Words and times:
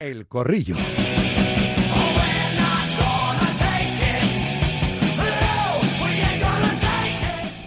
El 0.00 0.28
Corrillo. 0.28 0.76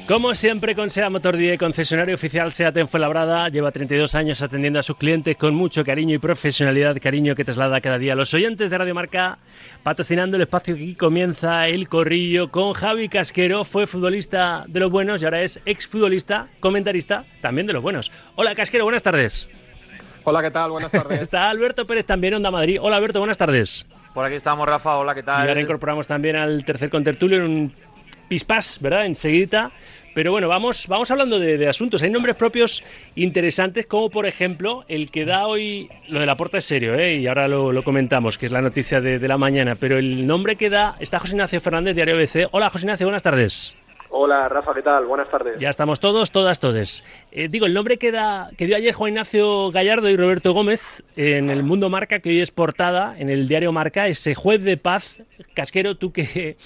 Como 0.07 0.33
siempre 0.33 0.73
con 0.73 0.89
SEA 0.89 1.09
Motor 1.09 1.35
10, 1.35 1.59
concesionario 1.59 2.15
oficial 2.15 2.53
SEAT 2.53 2.77
en 2.77 2.87
Fuenlabrada, 2.87 3.49
lleva 3.49 3.73
32 3.73 4.15
años 4.15 4.41
atendiendo 4.41 4.79
a 4.79 4.83
sus 4.83 4.95
clientes 4.95 5.35
con 5.35 5.53
mucho 5.53 5.83
cariño 5.83 6.15
y 6.15 6.19
profesionalidad, 6.19 7.01
cariño 7.01 7.35
que 7.35 7.43
traslada 7.43 7.81
cada 7.81 7.97
día 7.97 8.13
a 8.13 8.15
los 8.15 8.33
oyentes 8.33 8.71
de 8.71 8.77
Radio 8.77 8.95
Marca, 8.95 9.39
patrocinando 9.83 10.37
el 10.37 10.43
espacio 10.43 10.77
que 10.77 10.83
aquí 10.83 10.95
comienza 10.95 11.67
el 11.67 11.89
corrillo 11.89 12.49
con 12.49 12.71
Javi 12.71 13.09
Casquero, 13.09 13.65
fue 13.65 13.87
futbolista 13.87 14.63
de 14.69 14.79
los 14.79 14.89
buenos 14.89 15.21
y 15.21 15.25
ahora 15.25 15.41
es 15.41 15.59
exfutbolista, 15.65 16.47
comentarista 16.61 17.25
también 17.41 17.67
de 17.67 17.73
los 17.73 17.83
buenos. 17.83 18.09
Hola 18.35 18.55
Casquero, 18.55 18.85
buenas 18.85 19.03
tardes. 19.03 19.49
Hola, 20.23 20.41
¿qué 20.41 20.51
tal? 20.51 20.71
Buenas 20.71 20.91
tardes. 20.91 21.21
Está 21.23 21.49
Alberto 21.49 21.85
Pérez 21.85 22.05
también, 22.05 22.35
Onda 22.35 22.51
Madrid. 22.51 22.77
Hola 22.79 22.97
Alberto, 22.97 23.19
buenas 23.19 23.37
tardes. 23.37 23.85
Por 24.13 24.25
aquí 24.25 24.35
estamos, 24.35 24.67
Rafa. 24.67 24.97
Hola, 24.97 25.15
¿qué 25.15 25.23
tal? 25.23 25.45
Y 25.45 25.49
ahora 25.49 25.61
incorporamos 25.61 26.05
también 26.05 26.35
al 26.35 26.63
tercer 26.63 26.89
contertulio 26.89 27.37
en 27.37 27.43
un 27.43 27.73
pispás, 28.27 28.79
¿verdad? 28.81 29.05
Enseguida. 29.05 29.71
Pero 30.13 30.31
bueno, 30.31 30.47
vamos, 30.47 30.87
vamos 30.87 31.09
hablando 31.09 31.39
de, 31.39 31.57
de, 31.57 31.69
asuntos. 31.69 32.03
Hay 32.03 32.09
nombres 32.09 32.35
propios 32.35 32.83
interesantes, 33.15 33.85
como 33.85 34.09
por 34.09 34.25
ejemplo 34.25 34.83
el 34.89 35.09
que 35.09 35.25
da 35.25 35.47
hoy. 35.47 35.89
Lo 36.09 36.19
de 36.19 36.25
la 36.25 36.35
puerta 36.35 36.57
es 36.57 36.65
serio, 36.65 36.95
¿eh? 36.95 37.15
y 37.15 37.27
ahora 37.27 37.47
lo, 37.47 37.71
lo 37.71 37.83
comentamos, 37.83 38.37
que 38.37 38.45
es 38.45 38.51
la 38.51 38.61
noticia 38.61 38.99
de, 38.99 39.19
de, 39.19 39.27
la 39.27 39.37
mañana. 39.37 39.75
Pero 39.75 39.97
el 39.97 40.27
nombre 40.27 40.57
que 40.57 40.69
da 40.69 40.97
está 40.99 41.19
José 41.19 41.33
Ignacio 41.33 41.61
Fernández, 41.61 41.95
Diario 41.95 42.17
BC. 42.17 42.49
Hola, 42.51 42.69
José 42.69 42.85
Ignacio, 42.85 43.07
buenas 43.07 43.23
tardes. 43.23 43.75
Hola, 44.13 44.49
Rafa, 44.49 44.73
¿qué 44.73 44.81
tal? 44.81 45.05
Buenas 45.05 45.29
tardes. 45.29 45.57
Ya 45.57 45.69
estamos 45.69 46.01
todos, 46.01 46.31
todas, 46.31 46.59
todes. 46.59 47.05
Eh, 47.31 47.47
digo, 47.49 47.65
el 47.65 47.73
nombre 47.73 47.97
que, 47.97 48.11
da, 48.11 48.49
que 48.57 48.65
dio 48.65 48.75
ayer 48.75 48.93
Juan 48.93 49.13
Ignacio 49.13 49.71
Gallardo 49.71 50.09
y 50.09 50.17
Roberto 50.17 50.51
Gómez 50.51 51.01
en 51.15 51.49
el 51.49 51.63
Mundo 51.63 51.89
Marca, 51.89 52.19
que 52.19 52.27
hoy 52.27 52.41
es 52.41 52.51
portada 52.51 53.15
en 53.17 53.29
el 53.29 53.47
diario 53.47 53.71
Marca, 53.71 54.07
ese 54.07 54.35
juez 54.35 54.61
de 54.63 54.75
paz. 54.75 55.23
Casquero, 55.53 55.95
tú 55.95 56.11
que 56.11 56.57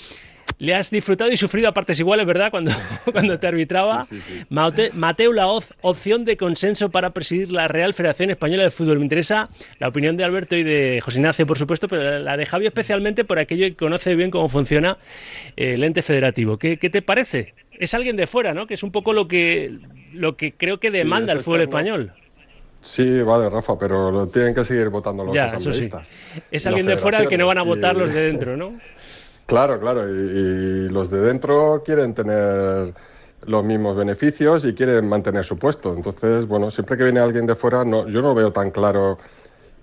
le 0.58 0.74
has 0.74 0.90
disfrutado 0.90 1.32
y 1.32 1.38
sufrido 1.38 1.68
a 1.68 1.74
partes 1.74 2.00
iguales, 2.00 2.26
¿verdad? 2.26 2.52
Cuando, 2.52 2.72
cuando 3.12 3.40
te 3.40 3.48
arbitraba. 3.48 4.04
Sí, 4.04 4.20
sí, 4.22 4.40
sí. 4.40 4.46
Mate, 4.50 4.92
Mateo 4.94 5.34
Laoz, 5.34 5.74
opción 5.82 6.26
de 6.26 6.38
consenso 6.38 6.90
para 6.90 7.12
presidir 7.12 7.52
la 7.52 7.68
Real 7.68 7.94
Federación 7.94 8.30
Española 8.30 8.64
de 8.64 8.72
Fútbol. 8.72 9.00
Me 9.00 9.06
interesa 9.06 9.50
la 9.80 9.88
opinión 9.88 10.18
de 10.18 10.24
Alberto 10.24 10.56
y 10.56 10.64
de 10.64 11.02
José 11.04 11.20
Ignacio, 11.20 11.46
por 11.46 11.58
supuesto, 11.58 11.88
pero 11.88 12.20
la 12.20 12.38
de 12.38 12.46
Javi 12.46 12.66
especialmente 12.66 13.24
por 13.24 13.40
aquello 13.40 13.66
que 13.66 13.76
conoce 13.76 14.16
bien 14.16 14.32
cómo 14.32 14.50
funciona 14.50 14.98
el 15.56 15.84
ente 15.84 16.02
federativo. 16.02 16.58
¿Qué, 16.58 16.78
qué 16.78 16.90
te 16.90 17.02
parece? 17.02 17.54
Es 17.72 17.94
alguien 17.94 18.16
de 18.16 18.28
fuera, 18.28 18.54
¿no? 18.54 18.68
Que 18.68 18.76
es 18.76 18.84
un 18.84 18.92
poco 18.92 19.14
lo 19.14 19.28
que, 19.28 19.78
lo 20.14 20.38
que 20.38 20.54
creo 20.54 20.80
que 20.80 20.92
demanda 20.92 21.34
el 21.34 21.40
fútbol 21.40 21.62
español. 21.62 22.14
Sí, 22.86 23.24
vale, 23.24 23.50
Rafa, 23.50 23.80
pero 23.80 24.12
lo 24.12 24.28
tienen 24.28 24.54
que 24.54 24.64
seguir 24.64 24.90
votando 24.90 25.26
los 25.26 25.34
ya, 25.34 25.46
asambleístas. 25.46 26.08
Sí. 26.08 26.42
Es 26.52 26.68
alguien 26.68 26.86
de 26.86 26.98
fuera 26.98 27.18
al 27.18 27.28
que 27.28 27.36
no 27.36 27.48
van 27.48 27.58
a 27.58 27.64
votar 27.64 27.96
y... 27.96 28.00
los 28.00 28.14
de 28.14 28.22
dentro, 28.22 28.56
¿no? 28.56 28.80
Claro, 29.46 29.80
claro, 29.80 30.10
y, 30.10 30.90
los 30.90 31.10
de 31.10 31.22
dentro 31.22 31.84
quieren 31.86 32.14
tener 32.16 32.94
los 33.46 33.64
mismos 33.64 33.96
beneficios 33.96 34.66
y 34.66 34.74
quieren 34.74 35.08
mantener 35.08 35.44
su 35.46 35.58
puesto. 35.60 35.94
Entonces, 35.94 36.48
bueno, 36.48 36.72
siempre 36.72 36.98
que 36.98 37.04
viene 37.04 37.20
alguien 37.20 37.46
de 37.46 37.56
fuera, 37.56 37.86
no, 37.86 38.08
yo 38.08 38.22
no 38.22 38.34
veo 38.34 38.52
tan 38.52 38.72
claro 38.72 39.20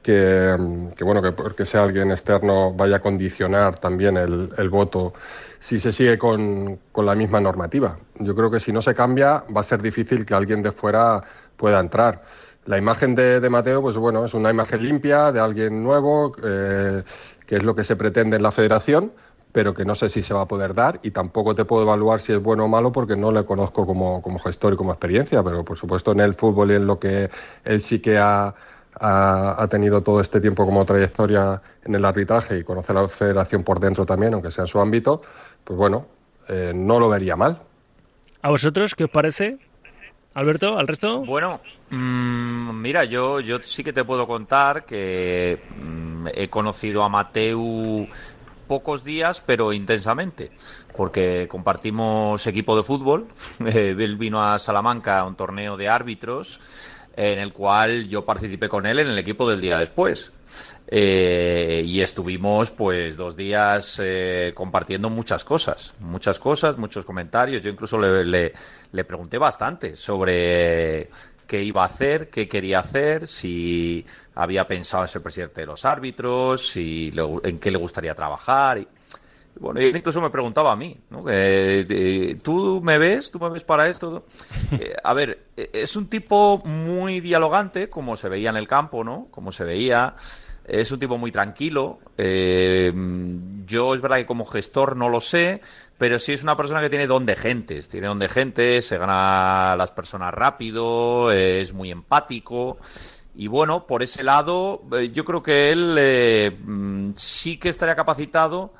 que, 0.03 0.57
bueno, 1.01 1.23
que 1.23 1.31
porque 1.33 1.65
sea 1.65 1.85
alguien 1.85 2.11
externo 2.11 2.73
vaya 2.73 2.97
a 2.97 3.01
condicionar 3.01 3.77
también 3.79 4.17
el, 4.17 4.51
el 4.59 4.69
voto 4.69 5.13
si 5.61 5.79
se 5.79 5.93
sigue 5.93 6.19
con, 6.19 6.81
con, 6.91 7.07
la 7.07 7.15
misma 7.15 7.41
normativa. 7.41 7.99
Yo 8.17 8.35
creo 8.35 8.51
que 8.51 8.59
si 8.59 8.73
no 8.73 8.83
se 8.83 8.95
cambia 8.97 9.45
va 9.55 9.61
a 9.61 9.65
ser 9.65 9.81
difícil 9.81 10.27
que 10.27 10.35
alguien 10.35 10.61
de 10.63 10.73
fuera 10.73 11.23
pueda 11.57 11.79
entrar. 11.79 12.23
La 12.65 12.79
imagen 12.79 13.15
de, 13.15 13.39
de 13.39 13.49
Mateo, 13.51 13.81
pues 13.81 13.97
bueno, 13.97 14.25
es 14.25 14.35
una 14.35 14.51
imagen 14.51 14.83
limpia 14.83 15.31
de 15.31 15.39
alguien 15.39 15.83
nuevo, 15.85 16.35
eh, 16.43 17.05
que 17.47 17.57
es 17.57 17.63
lo 17.63 17.75
que 17.75 17.85
se 17.85 17.95
pretende 17.95 18.37
en 18.37 18.43
la 18.43 18.51
federación, 18.51 19.13
pero 19.53 19.75
que 19.75 19.85
no 19.85 19.95
sé 19.95 20.09
si 20.09 20.23
se 20.23 20.35
va 20.35 20.43
a 20.43 20.49
poder 20.49 20.75
dar 20.75 20.99
y 21.03 21.11
tampoco 21.11 21.55
te 21.55 21.65
puedo 21.65 21.83
evaluar 21.83 22.21
si 22.21 22.33
es 22.33 22.43
bueno 22.43 22.65
o 22.65 22.69
malo 22.69 22.91
porque 22.91 23.17
no 23.17 23.31
le 23.31 23.45
conozco 23.45 23.87
como, 23.87 24.23
como 24.23 24.39
gestor 24.39 24.73
y 24.73 24.77
como 24.77 24.93
experiencia, 24.93 25.43
pero 25.43 25.65
por 25.65 25.77
supuesto 25.77 26.13
en 26.13 26.21
el 26.21 26.35
fútbol 26.35 26.71
y 26.73 26.75
en 26.75 26.87
lo 26.87 26.99
que 26.99 27.31
él 27.65 27.83
sí 27.83 28.01
que 28.01 28.19
ha, 28.19 28.55
ha, 28.99 29.63
ha, 29.63 29.69
tenido 29.69 30.03
todo 30.03 30.21
este 30.21 30.41
tiempo 30.41 30.65
como 30.65 30.85
trayectoria 30.87 31.61
en 31.85 31.95
el 31.95 32.05
arbitraje 32.05 32.59
y 32.59 32.65
conoce 32.65 32.95
la 32.95 33.09
federación 33.09 33.63
por 33.63 33.79
dentro 33.79 34.07
también, 34.07 34.33
aunque 34.35 34.51
sea 34.51 34.65
en 34.65 34.69
su 34.69 34.81
ámbito, 34.81 35.23
pues 35.65 35.77
bueno, 35.77 36.07
eh, 36.49 36.73
no 36.75 36.99
lo 36.99 37.09
vería 37.09 37.37
mal. 37.37 37.61
¿A 38.41 38.51
vosotros 38.51 38.95
qué 38.95 39.05
os 39.05 39.11
parece? 39.11 39.59
Alberto, 40.35 40.79
¿al 40.79 40.89
resto? 40.89 41.21
Bueno, 41.21 41.61
mmm, 41.91 42.81
mira, 42.81 43.05
yo, 43.05 43.41
yo 43.41 43.59
sí 43.63 43.85
que 43.85 43.93
te 43.93 44.03
puedo 44.03 44.27
contar 44.27 44.87
que 44.87 45.63
mmm, 45.77 46.29
he 46.35 46.49
conocido 46.49 47.03
a 47.05 47.09
Mateu 47.09 48.09
pocos 48.73 49.05
días, 49.05 49.43
pero 49.45 49.75
intensamente, 49.75 50.51
porque 50.97 51.47
compartimos 51.47 52.47
equipo 52.47 52.75
de 52.75 52.83
fútbol. 52.83 53.29
Él 53.67 54.17
vino 54.17 54.43
a 54.43 54.59
Salamanca 54.59 55.19
a 55.19 55.25
un 55.25 55.37
torneo 55.37 55.77
de 55.77 55.91
árbitros 55.91 56.59
en 57.15 57.39
el 57.39 57.53
cual 57.53 58.09
yo 58.09 58.25
participé 58.25 58.71
con 58.71 58.87
él 58.87 58.99
en 58.99 59.09
el 59.09 59.19
equipo 59.19 59.47
del 59.47 59.61
día 59.61 59.77
después. 59.77 60.33
Eh, 60.87 61.83
y 61.85 62.01
estuvimos 62.01 62.71
pues 62.71 63.15
dos 63.19 63.37
días 63.37 64.01
eh, 64.03 64.53
compartiendo 64.55 65.11
muchas 65.11 65.45
cosas, 65.45 65.93
muchas 66.01 66.39
cosas, 66.39 66.79
muchos 66.79 67.05
comentarios. 67.05 67.61
Yo 67.61 67.69
incluso 67.69 67.99
le, 68.01 68.25
le, 68.25 68.55
le 68.91 69.05
pregunté 69.05 69.37
bastante 69.37 69.97
sobre 69.97 71.11
qué 71.47 71.63
iba 71.63 71.83
a 71.83 71.87
hacer, 71.87 72.31
qué 72.31 72.49
quería 72.49 72.81
hacer, 72.81 73.27
si 73.27 74.05
había 74.35 74.67
pensado 74.67 75.05
en 75.05 75.09
ser 75.09 75.23
presidente 75.23 75.61
de 75.63 75.67
los 75.67 75.85
árbitros, 75.85 76.69
si 76.69 77.13
en 77.45 77.59
qué 77.59 77.71
le 77.71 77.79
gustaría 77.79 78.15
trabajar. 78.15 78.79
Y, 78.79 78.89
bueno, 79.61 79.81
incluso 79.81 80.21
me 80.21 80.31
preguntaba 80.31 80.73
a 80.73 80.77
mí, 80.77 80.97
¿no? 81.11 81.25
Eh, 81.29 81.87
eh, 81.89 82.39
¿Tú 82.43 82.81
me 82.83 82.99
ves? 82.99 83.31
¿Tú 83.31 83.39
me 83.39 83.49
ves 83.51 83.65
para 83.65 83.89
esto? 83.89 84.27
Eh, 84.73 84.95
a 85.05 85.13
ver, 85.13 85.49
es 85.55 85.97
un 85.97 86.09
tipo 86.09 86.63
muy 86.65 87.21
dialogante, 87.21 87.91
como 87.91 88.17
se 88.17 88.31
veía 88.31 88.49
en 88.49 88.57
el 88.57 88.67
campo, 88.67 89.05
¿no? 89.05 89.29
Como 89.31 89.53
se 89.53 89.65
veía. 89.65 90.15
Es 90.67 90.93
un 90.93 90.99
tipo 90.99 91.19
muy 91.19 91.33
tranquilo. 91.33 91.99
Eh, 92.19 92.93
yo 93.67 93.95
es 93.95 94.01
verdad 94.01 94.19
que 94.19 94.27
como 94.27 94.47
gestor 94.47 94.97
no 94.97 95.09
lo 95.09 95.21
sé, 95.21 95.61
pero 95.99 96.19
sí 96.19 96.33
es 96.33 96.43
una 96.43 96.57
persona 96.57 96.81
que 96.81 96.91
tiene 96.91 97.07
don 97.07 97.27
de 97.27 97.37
gentes. 97.37 97.89
Tiene 97.89 98.07
don 98.07 98.19
de 98.19 98.29
gentes, 98.29 98.87
se 98.87 98.99
gana 98.99 99.73
a 99.73 99.77
las 99.77 99.91
personas 99.91 100.33
rápido, 100.33 101.33
es 101.33 101.73
muy 101.73 101.91
empático. 101.91 102.79
Y 103.35 103.49
bueno, 103.49 103.87
por 103.87 104.03
ese 104.03 104.23
lado, 104.23 104.83
yo 105.13 105.25
creo 105.25 105.43
que 105.43 105.73
él 105.73 105.97
eh, 105.99 106.57
sí 107.17 107.57
que 107.57 107.69
estaría 107.71 107.97
capacitado 107.97 108.75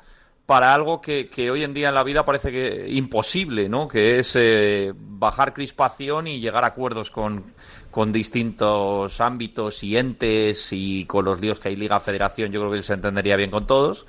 para 0.45 0.73
algo 0.73 0.99
que, 1.01 1.29
hoy 1.51 1.63
en 1.63 1.73
día 1.73 1.89
en 1.89 1.95
la 1.95 2.03
vida 2.03 2.25
parece 2.25 2.51
que 2.51 2.85
imposible, 2.89 3.69
¿no? 3.69 3.87
Que 3.87 4.19
es 4.19 4.35
eh, 4.35 4.93
bajar 4.95 5.53
crispación 5.53 6.27
y 6.27 6.41
llegar 6.41 6.65
a 6.65 6.67
acuerdos 6.67 7.11
con, 7.11 7.53
distintos 8.11 9.21
ámbitos 9.21 9.83
y 9.83 9.97
entes 9.97 10.69
y 10.71 11.05
con 11.05 11.25
los 11.25 11.39
líos 11.39 11.59
que 11.59 11.69
hay 11.69 11.75
Liga 11.75 11.99
Federación, 11.99 12.51
yo 12.51 12.59
creo 12.59 12.71
que 12.71 12.83
se 12.83 12.93
entendería 12.93 13.37
bien 13.37 13.51
con 13.51 13.65
todos. 13.65 14.05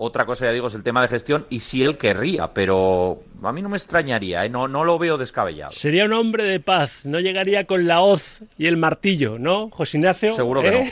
Otra 0.00 0.26
cosa, 0.26 0.44
ya 0.46 0.52
digo, 0.52 0.68
es 0.68 0.76
el 0.76 0.84
tema 0.84 1.02
de 1.02 1.08
gestión 1.08 1.44
y 1.50 1.58
si 1.58 1.82
él 1.82 1.98
querría, 1.98 2.54
pero 2.54 3.18
a 3.42 3.52
mí 3.52 3.62
no 3.62 3.68
me 3.68 3.76
extrañaría, 3.76 4.44
¿eh? 4.44 4.48
no, 4.48 4.68
no 4.68 4.84
lo 4.84 4.96
veo 4.96 5.18
descabellado. 5.18 5.72
Sería 5.72 6.04
un 6.04 6.12
hombre 6.12 6.44
de 6.44 6.60
paz, 6.60 7.04
no 7.04 7.18
llegaría 7.18 7.66
con 7.66 7.88
la 7.88 8.00
hoz 8.00 8.40
y 8.56 8.68
el 8.68 8.76
martillo, 8.76 9.40
¿no, 9.40 9.70
José 9.70 9.96
Ignacio? 9.98 10.30
Seguro 10.30 10.60
que 10.60 10.68
¿Eh? 10.68 10.90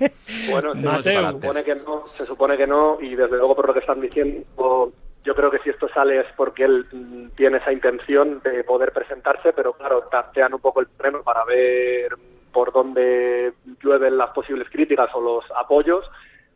no. 0.00 0.08
bueno, 0.50 0.74
no, 0.74 1.02
se 1.02 1.22
supone 1.22 1.62
que 1.62 1.74
no, 1.74 2.08
se 2.08 2.24
supone 2.24 2.56
que 2.56 2.66
no, 2.66 2.98
y 2.98 3.14
desde 3.14 3.36
luego 3.36 3.54
por 3.54 3.66
lo 3.66 3.74
que 3.74 3.80
están 3.80 4.00
diciendo, 4.00 4.90
yo 5.22 5.34
creo 5.34 5.50
que 5.50 5.58
si 5.58 5.68
esto 5.68 5.86
sale 5.90 6.20
es 6.20 6.26
porque 6.34 6.64
él 6.64 6.86
tiene 7.36 7.58
esa 7.58 7.74
intención 7.74 8.40
de 8.42 8.64
poder 8.64 8.92
presentarse, 8.92 9.52
pero 9.52 9.74
claro, 9.74 10.04
tantean 10.10 10.54
un 10.54 10.60
poco 10.60 10.80
el 10.80 10.88
terreno 10.88 11.22
para 11.22 11.44
ver 11.44 12.16
por 12.54 12.72
dónde 12.72 13.52
llueven 13.82 14.16
las 14.16 14.30
posibles 14.30 14.66
críticas 14.70 15.10
o 15.12 15.20
los 15.20 15.44
apoyos 15.54 16.06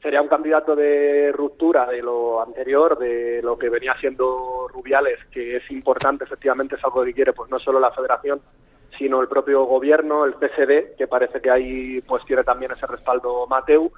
sería 0.02 0.20
un 0.20 0.28
candidato 0.28 0.74
de 0.74 1.30
ruptura 1.32 1.86
de 1.86 2.02
lo 2.02 2.42
anterior, 2.42 2.98
de 2.98 3.40
lo 3.40 3.56
que 3.56 3.68
venía 3.68 3.94
siendo 4.00 4.66
Rubiales, 4.68 5.20
que 5.30 5.56
es 5.56 5.70
importante, 5.70 6.24
efectivamente 6.24 6.74
es 6.74 6.84
algo 6.84 7.04
que 7.04 7.14
quiere 7.14 7.32
pues 7.32 7.48
no 7.50 7.60
solo 7.60 7.78
la 7.78 7.92
federación, 7.92 8.40
sino 8.98 9.20
el 9.20 9.28
propio 9.28 9.64
gobierno, 9.64 10.24
el 10.24 10.34
PSD, 10.34 10.96
que 10.98 11.06
parece 11.06 11.40
que 11.40 11.50
ahí 11.50 12.00
pues 12.00 12.24
tiene 12.24 12.42
también 12.42 12.72
ese 12.72 12.86
respaldo 12.86 13.46
Mateu, 13.46 13.92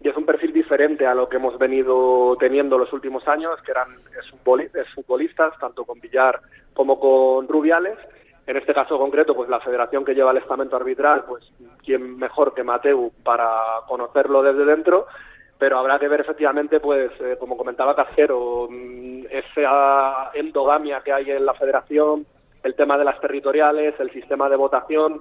y 0.00 0.08
es 0.08 0.16
un 0.16 0.26
perfil 0.26 0.52
diferente 0.52 1.06
a 1.06 1.14
lo 1.14 1.28
que 1.28 1.36
hemos 1.36 1.58
venido 1.58 2.36
teniendo 2.38 2.78
los 2.78 2.92
últimos 2.92 3.26
años, 3.26 3.60
que 3.62 3.72
eran 3.72 3.88
futbolistas, 4.94 5.58
tanto 5.58 5.84
con 5.84 5.98
Villar 5.98 6.40
como 6.74 7.00
con 7.00 7.48
Rubiales, 7.48 7.98
en 8.46 8.56
este 8.56 8.72
caso 8.72 8.98
concreto, 8.98 9.34
pues 9.34 9.48
la 9.48 9.60
federación 9.60 10.04
que 10.04 10.14
lleva 10.14 10.30
el 10.30 10.38
estamento 10.38 10.76
arbitral, 10.76 11.24
pues 11.26 11.44
quién 11.84 12.16
mejor 12.16 12.54
que 12.54 12.62
Mateu 12.62 13.12
para 13.22 13.60
conocerlo 13.86 14.42
desde 14.42 14.64
dentro, 14.64 15.06
pero 15.58 15.78
habrá 15.78 15.98
que 15.98 16.08
ver 16.08 16.20
efectivamente, 16.20 16.80
pues, 16.80 17.10
eh, 17.20 17.36
como 17.38 17.56
comentaba 17.56 17.96
Casero, 17.96 18.68
esa 19.30 20.30
endogamia 20.34 21.00
que 21.00 21.12
hay 21.12 21.30
en 21.30 21.44
la 21.44 21.54
federación, 21.54 22.24
el 22.62 22.74
tema 22.74 22.96
de 22.96 23.04
las 23.04 23.20
territoriales, 23.20 23.94
el 23.98 24.10
sistema 24.10 24.48
de 24.48 24.56
votación, 24.56 25.20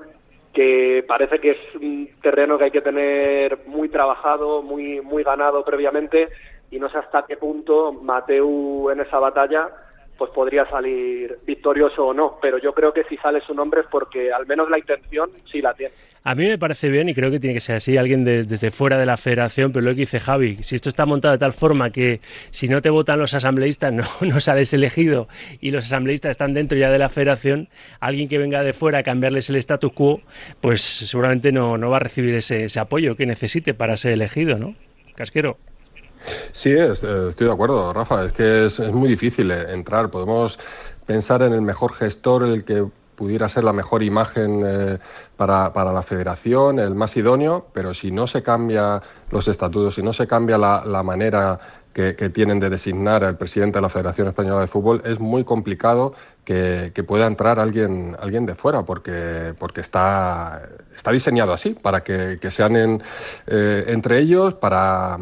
que 0.54 1.04
parece 1.08 1.40
que 1.40 1.52
es 1.52 1.76
un 1.76 2.10
terreno 2.22 2.58
que 2.58 2.66
hay 2.66 2.72
que 2.72 2.82
tener 2.82 3.60
muy 3.68 3.90
trabajado, 3.90 4.62
muy, 4.62 5.02
muy 5.02 5.24
ganado 5.24 5.64
previamente 5.64 6.30
y 6.72 6.80
no 6.80 6.90
sé 6.90 6.98
hasta 6.98 7.26
qué 7.28 7.38
punto 7.38 7.94
Mateu 7.94 8.90
en 8.90 9.00
esa 9.00 9.20
batalla 9.20 9.70
pues 10.18 10.32
podría 10.32 10.68
salir 10.68 11.38
victorioso 11.46 12.08
o 12.08 12.14
no, 12.14 12.40
pero 12.42 12.58
yo 12.58 12.74
creo 12.74 12.92
que 12.92 13.04
si 13.04 13.18
sale 13.18 13.40
su 13.42 13.54
nombre 13.54 13.82
es 13.82 13.88
porque 13.88 14.34
al 14.34 14.48
menos 14.48 14.68
la 14.70 14.80
intención 14.80 15.30
sí 15.52 15.62
la 15.62 15.76
tiene. 15.76 15.94
A 16.28 16.36
mí 16.36 16.46
me 16.46 16.58
parece 16.58 16.90
bien 16.90 17.08
y 17.08 17.16
creo 17.16 17.32
que 17.32 17.40
tiene 17.40 17.54
que 17.54 17.62
ser 17.62 17.78
así, 17.78 17.96
alguien 17.96 18.26
desde 18.26 18.70
fuera 18.70 18.98
de 18.98 19.06
la 19.06 19.16
federación, 19.16 19.72
pero 19.72 19.86
lo 19.86 19.92
que 19.92 20.02
dice 20.02 20.20
Javi, 20.20 20.58
si 20.62 20.76
esto 20.76 20.90
está 20.90 21.06
montado 21.06 21.32
de 21.32 21.38
tal 21.38 21.54
forma 21.54 21.90
que 21.90 22.20
si 22.52 22.68
no 22.68 22.82
te 22.82 22.90
votan 22.90 23.18
los 23.18 23.34
asambleístas 23.34 23.94
no, 23.94 24.04
no 24.22 24.42
sales 24.42 24.74
elegido 24.74 25.30
y 25.62 25.72
los 25.72 25.86
asambleístas 25.86 26.32
están 26.32 26.54
dentro 26.54 26.78
ya 26.78 26.90
de 26.90 27.00
la 27.00 27.08
federación, 27.08 27.70
alguien 28.02 28.28
que 28.28 28.38
venga 28.40 28.62
de 28.62 28.74
fuera 28.74 29.00
a 29.00 29.04
cambiarles 29.04 29.50
el 29.50 29.56
status 29.56 29.94
quo, 29.94 30.20
pues 30.60 30.82
seguramente 30.82 31.54
no, 31.54 31.78
no 31.78 31.90
va 31.90 31.96
a 31.96 32.02
recibir 32.02 32.36
ese, 32.36 32.66
ese 32.66 32.82
apoyo 32.82 33.16
que 33.16 33.26
necesite 33.26 33.74
para 33.74 33.96
ser 33.96 34.12
elegido, 34.12 34.58
¿no? 34.58 34.76
Casquero. 35.16 35.58
Sí, 36.52 36.72
estoy 36.72 37.48
de 37.48 37.54
acuerdo, 37.54 37.94
Rafa. 37.94 38.26
Es 38.26 38.34
que 38.34 38.66
es, 38.66 38.80
muy 38.92 39.08
difícil 39.08 39.50
eh, 39.50 39.72
entrar. 39.72 40.10
Podemos 40.10 40.60
pensar 41.06 41.42
en 41.44 41.54
el 41.54 41.62
mejor 41.62 41.94
gestor, 41.94 42.44
el 42.44 42.66
que 42.66 42.84
pudiera 43.18 43.50
ser 43.50 43.64
la 43.64 43.74
mejor 43.74 44.04
imagen 44.04 44.62
eh, 44.64 45.00
para, 45.36 45.72
la 45.74 46.04
federación, 46.04 46.80
el 46.80 46.94
más 46.94 47.18
idóneo, 47.18 47.66
pero 47.74 47.96
si 47.96 48.12
no 48.12 48.28
se 48.28 48.44
cambia 48.44 49.02
los 49.32 49.48
estatutos, 49.48 49.96
si 49.96 50.04
no 50.04 50.14
se 50.14 50.28
cambia 50.28 50.58
la, 50.60 51.04
manera 51.04 51.60
que, 51.92 52.14
tienen 52.30 52.60
de 52.60 52.70
designar 52.70 53.24
al 53.24 53.36
presidente 53.36 53.80
de 53.80 53.82
la 53.82 53.90
Federación 53.90 54.28
Española 54.28 54.62
de 54.62 54.68
Fútbol, 54.68 55.02
es 55.04 55.20
muy 55.20 55.44
complicado 55.44 56.14
que, 56.46 56.94
pueda 57.08 57.26
entrar 57.26 57.60
alguien, 57.60 58.16
alguien 58.20 58.46
de 58.46 58.54
fuera, 58.54 58.84
porque, 58.84 59.56
porque 59.58 59.82
está, 59.82 60.62
está 60.96 61.12
diseñado 61.12 61.54
así, 61.54 61.72
para 61.72 62.04
que, 62.04 62.52
sean 62.52 63.02
eh, 63.48 63.86
entre 63.88 64.20
ellos, 64.20 64.54
para 64.54 65.18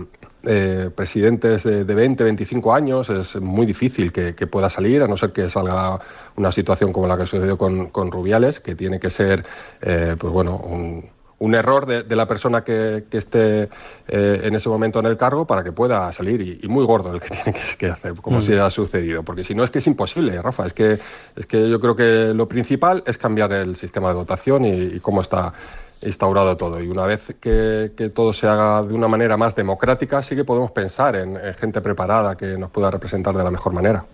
eh, 0.48 0.90
presidentes 0.94 1.64
de, 1.64 1.84
20, 1.84 2.24
25 2.24 2.74
años, 2.74 3.10
es 3.10 3.36
muy 3.42 3.66
difícil 3.66 4.12
que, 4.12 4.34
pueda 4.48 4.70
salir, 4.70 5.02
a 5.02 5.08
no 5.08 5.18
ser 5.18 5.32
que 5.32 5.50
salga 5.50 6.00
una 6.36 6.52
situación 6.52 6.94
como 6.94 7.08
la 7.08 7.18
que 7.18 7.26
sucedió 7.26 7.58
con, 7.58 7.88
con 7.88 8.12
Rubiales, 8.12 8.60
que 8.60 8.76
tiene 8.76 9.00
que 9.00 9.10
ser, 9.10 9.46
eh, 9.82 10.16
pues 10.20 10.32
bueno, 10.32 10.56
un, 10.58 11.56
error 11.56 11.86
de, 11.86 12.16
la 12.16 12.28
persona 12.28 12.64
que, 12.64 13.06
esté 13.12 13.70
eh, 14.08 14.42
en 14.44 14.56
ese 14.56 14.68
momento 14.68 15.00
en 15.00 15.06
el 15.06 15.18
cargo 15.18 15.46
para 15.46 15.64
que 15.64 15.72
pueda 15.72 16.12
salir 16.12 16.60
y, 16.64 16.68
muy 16.68 16.86
gordo 16.86 17.14
el 17.14 17.22
que 17.22 17.30
tiene 17.44 17.58
que, 17.78 17.88
hacer, 17.88 18.14
como 18.22 18.42
si 18.42 18.52
mm. 18.52 18.62
ha 18.62 18.70
sucedido, 18.70 19.24
porque 19.24 19.44
si 19.44 19.56
no 19.56 19.64
es 19.64 19.70
que 19.70 19.80
es 19.80 19.88
imposible, 19.88 20.42
Rafa, 20.42 20.66
es 20.66 20.74
que, 20.74 21.00
es 21.36 21.46
que 21.46 21.70
yo 21.70 21.80
creo 21.80 21.96
que 21.96 22.34
lo 22.34 22.48
principal 22.48 23.04
es 23.06 23.18
cambiar 23.18 23.54
el 23.54 23.76
sistema 23.76 24.10
de 24.10 24.16
votación 24.16 24.66
y 24.66 25.00
cómo 25.00 25.22
está 25.22 25.54
instaurado 26.02 26.56
todo. 26.58 26.82
Y 26.82 26.88
una 26.88 27.06
vez 27.06 27.36
que, 27.40 27.92
todo 28.14 28.34
se 28.34 28.48
haga 28.48 28.84
de 28.84 28.94
una 28.94 29.08
manera 29.08 29.38
más 29.38 29.56
democrática, 29.56 30.22
sí 30.24 30.36
que 30.36 30.44
podemos 30.44 30.72
pensar 30.72 31.16
en, 31.16 31.38
gente 31.56 31.82
preparada 31.82 32.36
que 32.36 32.58
nos 32.58 32.70
pueda 32.72 32.92
representar 32.92 33.36
de 33.36 33.44
la 33.44 33.52
mejor 33.52 33.74
manera. 33.74 34.06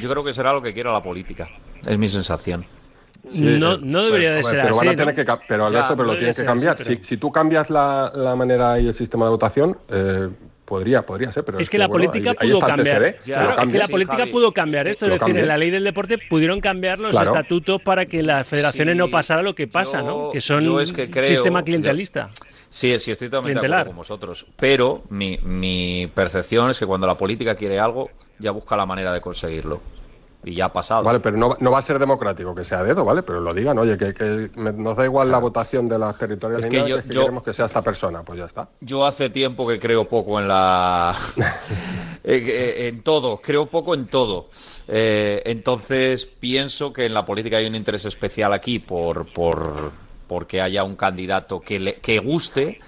Yo 0.00 0.08
creo 0.10 0.24
que 0.24 0.32
será 0.32 0.52
lo 0.52 0.62
que 0.62 0.72
quiera 0.72 0.92
la 0.92 1.02
política, 1.02 1.48
es 1.86 1.98
mi 1.98 2.08
sensación. 2.08 2.64
no, 3.32 3.76
no, 3.78 4.04
debería 4.04 4.34
de 4.34 4.44
ser 4.44 4.62
pero 4.62 4.80
así. 4.80 4.96
pero 5.48 5.66
Alberto, 5.66 5.96
pero 5.96 6.04
lo 6.04 6.16
tienes 6.16 6.36
que 6.36 6.44
cambiar. 6.44 6.78
si, 6.78 7.00
si, 7.02 7.16
tú 7.16 7.30
cambias 7.30 7.68
la, 7.68 8.10
la, 8.14 8.34
manera 8.36 8.78
y 8.78 8.88
el 8.88 8.94
sistema 8.94 9.26
de 9.26 9.30
votación, 9.30 9.76
eh, 9.88 10.28
Podría, 10.70 11.04
podría 11.04 11.32
ser, 11.32 11.44
pero 11.44 11.58
es, 11.58 11.68
que, 11.68 11.78
la 11.78 11.88
política 11.88 12.32
pudo 12.32 12.60
cambiar. 12.60 13.02
es 13.02 13.24
que 13.24 13.32
la 13.32 13.88
política 13.88 14.26
pudo 14.30 14.52
cambiar 14.52 14.86
esto, 14.86 15.06
es 15.06 15.18
decir, 15.18 15.36
en 15.36 15.48
la 15.48 15.58
ley 15.58 15.68
del 15.68 15.82
deporte 15.82 16.16
pudieron 16.16 16.60
cambiar 16.60 17.00
los 17.00 17.12
estatutos 17.12 17.82
para 17.82 18.06
que 18.06 18.22
las 18.22 18.46
federaciones 18.46 18.94
no 18.96 19.08
pasara 19.08 19.42
lo 19.42 19.56
que 19.56 19.66
pasa, 19.66 20.00
¿no? 20.00 20.30
Que 20.32 20.40
son 20.40 20.68
un 20.68 20.86
sistema 20.86 21.64
clientelista. 21.64 22.30
sí, 22.68 22.96
sí, 23.00 23.10
estoy 23.10 23.28
totalmente 23.28 23.60
de 23.60 23.66
acuerdo 23.66 23.86
con 23.86 23.96
vosotros. 23.96 24.46
Pero 24.60 25.02
mi, 25.10 25.40
mi 25.42 26.08
percepción 26.14 26.70
es 26.70 26.78
que 26.78 26.86
cuando 26.86 27.08
la 27.08 27.16
política 27.16 27.56
quiere 27.56 27.80
algo, 27.80 28.08
ya 28.38 28.52
busca 28.52 28.76
la 28.76 28.86
manera 28.86 29.12
de 29.12 29.20
conseguirlo 29.20 29.80
y 30.44 30.54
ya 30.54 30.66
ha 30.66 30.72
pasado. 30.72 31.02
Vale, 31.02 31.20
pero 31.20 31.36
no, 31.36 31.56
no, 31.60 31.70
va 31.70 31.78
a 31.78 31.82
ser 31.82 31.98
democrático 31.98 32.54
que 32.54 32.64
sea 32.64 32.82
dedo, 32.82 33.04
¿vale? 33.04 33.22
Pero 33.22 33.40
lo 33.40 33.52
digan, 33.52 33.78
oye, 33.78 33.98
que, 33.98 34.14
que 34.14 34.50
nos 34.56 34.96
da 34.96 35.04
igual 35.04 35.30
la 35.30 35.38
votación 35.38 35.88
de 35.88 35.98
las 35.98 36.16
territoriales 36.16 36.64
es 36.64 36.70
que, 36.70 36.88
yo, 36.88 37.02
queremos 37.02 37.42
que 37.42 37.52
sea 37.52 37.66
esta 37.66 37.82
persona, 37.82 38.22
pues 38.22 38.38
ya 38.38 38.46
está. 38.46 38.68
Yo 38.80 39.04
hace 39.04 39.28
tiempo 39.28 39.66
que 39.66 39.78
creo 39.78 40.08
poco 40.08 40.40
en 40.40 40.48
la... 40.48 41.14
en 42.24 43.02
todo, 43.02 43.40
creo 43.42 43.66
poco 43.66 43.94
en 43.94 44.06
todo. 44.06 44.48
Eh, 44.88 45.42
entonces 45.44 46.26
pienso 46.26 46.92
que 46.92 47.06
en 47.06 47.14
la 47.14 47.24
política 47.24 47.58
hay 47.58 47.66
un 47.66 47.74
interés 47.74 48.06
especial 48.06 48.52
aquí 48.52 48.78
por, 48.78 49.30
por 49.32 49.92
porque 50.26 50.60
haya 50.60 50.84
un 50.84 50.96
candidato 50.96 51.60
que, 51.60 51.80
le, 51.80 51.94
que 51.96 52.18
guste 52.20 52.80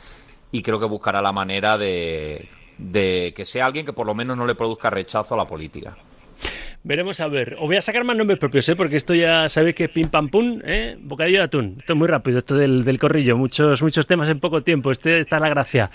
y 0.53 0.63
creo 0.63 0.79
que 0.79 0.87
buscará 0.87 1.21
la 1.21 1.33
manera 1.33 1.77
de, 1.77 2.49
de 2.79 3.35
que 3.37 3.45
sea 3.45 3.67
alguien 3.67 3.85
que 3.85 3.93
por 3.93 4.07
lo 4.07 4.15
menos 4.15 4.37
no 4.37 4.47
le 4.47 4.55
produzca 4.55 4.91
rechazo 4.91 5.35
a 5.35 5.39
la 5.39 5.47
política. 5.47 5.97
Veremos 6.85 7.21
a 7.21 7.29
ver. 7.29 7.55
Os 7.55 7.67
voy 7.67 7.77
a 7.77 7.81
sacar 7.81 8.03
más 8.03 8.17
nombres 8.17 8.41
propios, 8.41 8.69
¿eh? 8.69 8.75
porque 8.75 8.97
esto 8.97 9.15
ya 9.15 9.49
sabéis 9.49 9.77
que 9.77 9.85
es 9.85 9.91
pim 9.91 10.09
pam 10.09 10.29
pum, 10.29 10.61
¿eh? 10.65 10.97
bocadillo 10.99 11.39
de 11.39 11.45
atún. 11.45 11.77
Esto 11.79 11.93
es 11.93 11.99
muy 11.99 12.09
rápido, 12.09 12.39
esto 12.39 12.57
del, 12.57 12.85
del 12.85 12.99
corrillo. 12.99 13.37
Muchos, 13.37 13.83
muchos 13.83 14.07
temas 14.07 14.29
en 14.29 14.41
poco 14.41 14.63
tiempo. 14.63 14.91
Este, 14.91 15.21
esta 15.21 15.37
es 15.37 15.43
la 15.43 15.49
gracia. 15.49 15.91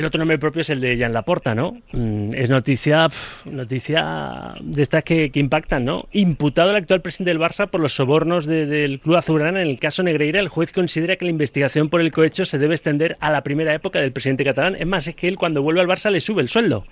El 0.00 0.06
otro 0.06 0.16
nombre 0.16 0.38
propio 0.38 0.62
es 0.62 0.70
el 0.70 0.80
de 0.80 0.96
Jan 0.96 1.12
Laporta, 1.12 1.54
¿no? 1.54 1.76
Mm, 1.92 2.34
es 2.34 2.48
noticia, 2.48 3.08
noticia 3.44 4.54
de 4.62 4.80
estas 4.80 5.04
que, 5.04 5.30
impactan, 5.34 5.84
¿no? 5.84 6.08
Imputado 6.12 6.70
el 6.70 6.76
actual 6.76 7.02
presidente 7.02 7.28
del 7.32 7.38
Barça 7.38 7.68
por 7.68 7.82
los 7.82 7.96
sobornos 7.96 8.46
del 8.46 8.98
club 9.00 9.16
azulgrana 9.16 9.60
en 9.60 9.68
el 9.68 9.78
caso 9.78 10.02
Negreira, 10.02 10.40
el 10.40 10.48
juez 10.48 10.72
considera 10.72 11.16
que 11.16 11.26
la 11.26 11.30
investigación 11.30 11.90
por 11.90 12.00
el 12.00 12.12
cohecho 12.12 12.46
se 12.46 12.56
debe 12.56 12.76
extender 12.76 13.18
a 13.20 13.30
la 13.30 13.42
primera 13.42 13.74
época 13.74 14.00
del 14.00 14.10
presidente 14.10 14.42
catalán. 14.42 14.74
Es 14.74 14.86
más, 14.86 15.06
es 15.06 15.14
que 15.14 15.28
él 15.28 15.36
cuando 15.36 15.60
vuelve 15.60 15.82
al 15.82 15.86
Barça 15.86 16.10
le 16.10 16.20
sube 16.20 16.40
el 16.40 16.48
sueldo. 16.48 16.86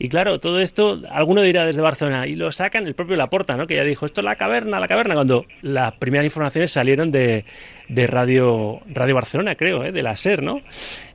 Y 0.00 0.08
claro, 0.08 0.40
todo 0.40 0.58
esto, 0.58 1.02
alguno 1.08 1.42
dirá 1.42 1.64
desde 1.66 1.80
Barcelona, 1.80 2.26
y 2.26 2.34
lo 2.34 2.50
sacan 2.50 2.84
el 2.84 2.94
propio 2.94 3.14
Laporta, 3.14 3.56
¿no? 3.56 3.68
Que 3.68 3.76
ya 3.76 3.84
dijo, 3.84 4.06
esto 4.06 4.22
es 4.22 4.24
la 4.24 4.34
caverna, 4.34 4.80
la 4.80 4.88
caverna, 4.88 5.14
cuando 5.14 5.46
las 5.62 5.92
primeras 5.92 6.24
informaciones 6.24 6.72
salieron 6.72 7.12
de, 7.12 7.44
Radio, 7.88 8.80
Radio 8.88 9.14
Barcelona, 9.14 9.54
creo, 9.54 9.84
¿eh? 9.84 9.92
de 9.92 10.02
la 10.02 10.16
SER, 10.16 10.42
¿no? 10.42 10.62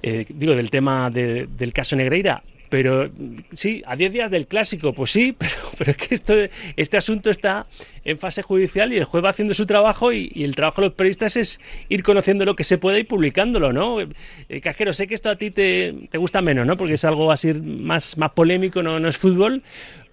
Eh, 0.07 0.23
digo, 0.29 0.53
del 0.53 0.69
tema 0.69 1.09
del 1.09 1.73
caso 1.73 1.95
Negreira. 1.95 2.43
Pero 2.69 3.09
sí, 3.55 3.81
a 3.87 3.95
10 3.95 4.13
días 4.13 4.29
del 4.29 4.45
clásico, 4.45 4.93
pues 4.93 5.11
sí, 5.11 5.35
pero, 5.77 5.91
es 5.91 5.97
que 5.97 6.13
esto, 6.13 6.35
este 6.75 6.97
asunto 6.97 7.31
está 7.31 7.65
en 8.03 8.19
fase 8.19 8.43
judicial 8.43 8.93
y 8.93 8.97
el 8.97 9.05
juez 9.05 9.23
va 9.25 9.29
haciendo 9.29 9.55
su 9.55 9.65
trabajo 9.65 10.13
y, 10.13 10.31
el 10.35 10.55
trabajo 10.55 10.81
de 10.81 10.89
los 10.89 10.95
periodistas 10.95 11.37
es 11.37 11.59
ir 11.89 12.03
conociendo 12.03 12.45
lo 12.45 12.55
que 12.55 12.63
se 12.63 12.77
puede 12.77 12.99
y 12.99 13.03
publicándolo, 13.03 13.73
¿no? 13.73 13.99
Eh, 14.01 14.61
Cajero, 14.61 14.93
sé 14.93 15.07
que 15.07 15.15
esto 15.15 15.31
a 15.31 15.37
ti 15.37 15.49
te, 15.49 15.95
te, 16.11 16.17
gusta 16.19 16.41
menos, 16.41 16.67
¿no? 16.67 16.77
Porque 16.77 16.93
es 16.93 17.05
algo 17.05 17.31
así 17.31 17.51
más, 17.53 18.15
más 18.15 18.31
polémico, 18.31 18.83
no, 18.83 18.99
no 18.99 19.09
es 19.09 19.17
fútbol, 19.17 19.63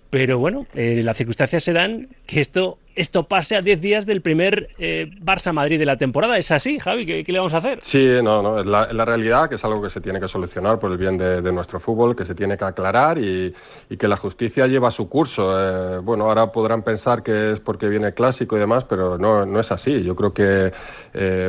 pero 0.08 0.38
bueno, 0.38 0.66
eh, 0.75 1.02
las 1.02 1.16
circunstancias 1.16 1.64
se 1.64 1.72
dan 1.72 2.08
que 2.26 2.40
esto, 2.40 2.78
esto 2.94 3.25
pase 3.25 3.56
a 3.56 3.62
10 3.62 3.80
días 3.80 4.06
del 4.06 4.22
primer 4.22 4.70
eh, 4.78 5.11
Barça-Madrid 5.20 5.78
de 5.78 5.87
la 5.87 5.96
temporada. 5.96 6.38
¿Es 6.38 6.50
así, 6.50 6.78
Javi? 6.78 7.06
¿Qué, 7.06 7.25
le 7.26 7.38
vamos 7.38 7.54
a 7.54 7.58
hacer? 7.58 7.78
Sí, 7.82 8.18
no, 8.22 8.42
no, 8.42 8.61
es 8.61 8.66
la, 8.66 9.04
realidad, 9.04 9.49
que 9.49 9.56
es 9.56 9.64
algo 9.64 9.82
que 9.82 9.90
se 9.90 10.00
tiene 10.00 10.20
que 10.20 10.28
solucionar 10.28 10.78
por 10.78 10.90
el 10.90 10.99
bien 10.99 11.16
de, 11.18 11.52
nuestro 11.52 11.80
fútbol, 11.80 12.16
que 12.16 12.25
se 12.25 12.34
tiene 12.34 12.56
que 12.56 12.64
aclarar 12.64 13.18
y, 13.18 13.54
que 13.99 14.08
la 14.08 14.16
justicia 14.16 14.66
lleva 14.66 14.90
su 14.90 15.08
curso. 15.08 15.52
Eh, 15.58 15.99
bueno, 15.99 16.25
ahora 16.25 16.50
podrán 16.50 16.82
pensar 16.82 17.22
que 17.22 17.52
es 17.52 17.61
porque 17.61 17.88
viene 17.88 18.08
el 18.08 18.14
clásico 18.14 18.56
y 18.56 18.61
demás, 18.61 18.84
pero 18.84 19.18
no, 19.18 19.44
no 19.46 19.61
es 19.61 19.70
así. 19.70 20.02
Yo 20.02 20.16
creo 20.16 20.32
que 20.32 20.72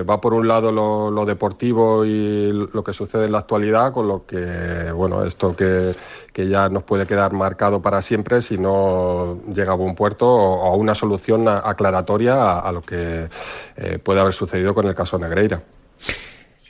va 0.03 0.19
por 0.21 0.33
un 0.33 0.47
lado 0.47 0.71
lo, 0.71 1.25
deportivo 1.25 2.05
y 2.05 2.51
lo 2.51 2.83
que 2.83 2.93
sucede 2.93 3.25
en 3.25 3.31
la 3.31 3.39
actualidad, 3.39 3.93
con 3.93 4.07
lo 4.07 4.25
que, 4.25 4.91
bueno, 4.91 5.23
esto 5.23 5.55
que 5.55 5.91
que 6.33 6.49
ya 6.49 6.67
nos 6.67 6.83
puede 6.83 7.05
quedar 7.05 7.31
marcado 7.31 7.81
para 7.81 8.01
siempre 8.01 8.41
si 8.41 8.57
no 8.57 9.37
llega 9.53 9.73
a 9.73 9.75
buen 9.75 9.93
puerto 9.93 10.27
o 10.27 10.65
a 10.65 10.75
una 10.75 10.95
solución 10.95 11.32
aclaratoria 11.47 12.59
a, 12.59 12.71
lo 12.71 12.81
que 12.81 13.27
eh, 13.77 13.99
puede 14.01 14.19
haber 14.19 14.33
sucedido 14.33 14.73
con 14.73 14.87
el 14.87 14.95
caso 14.95 15.17
Negreira. 15.17 15.61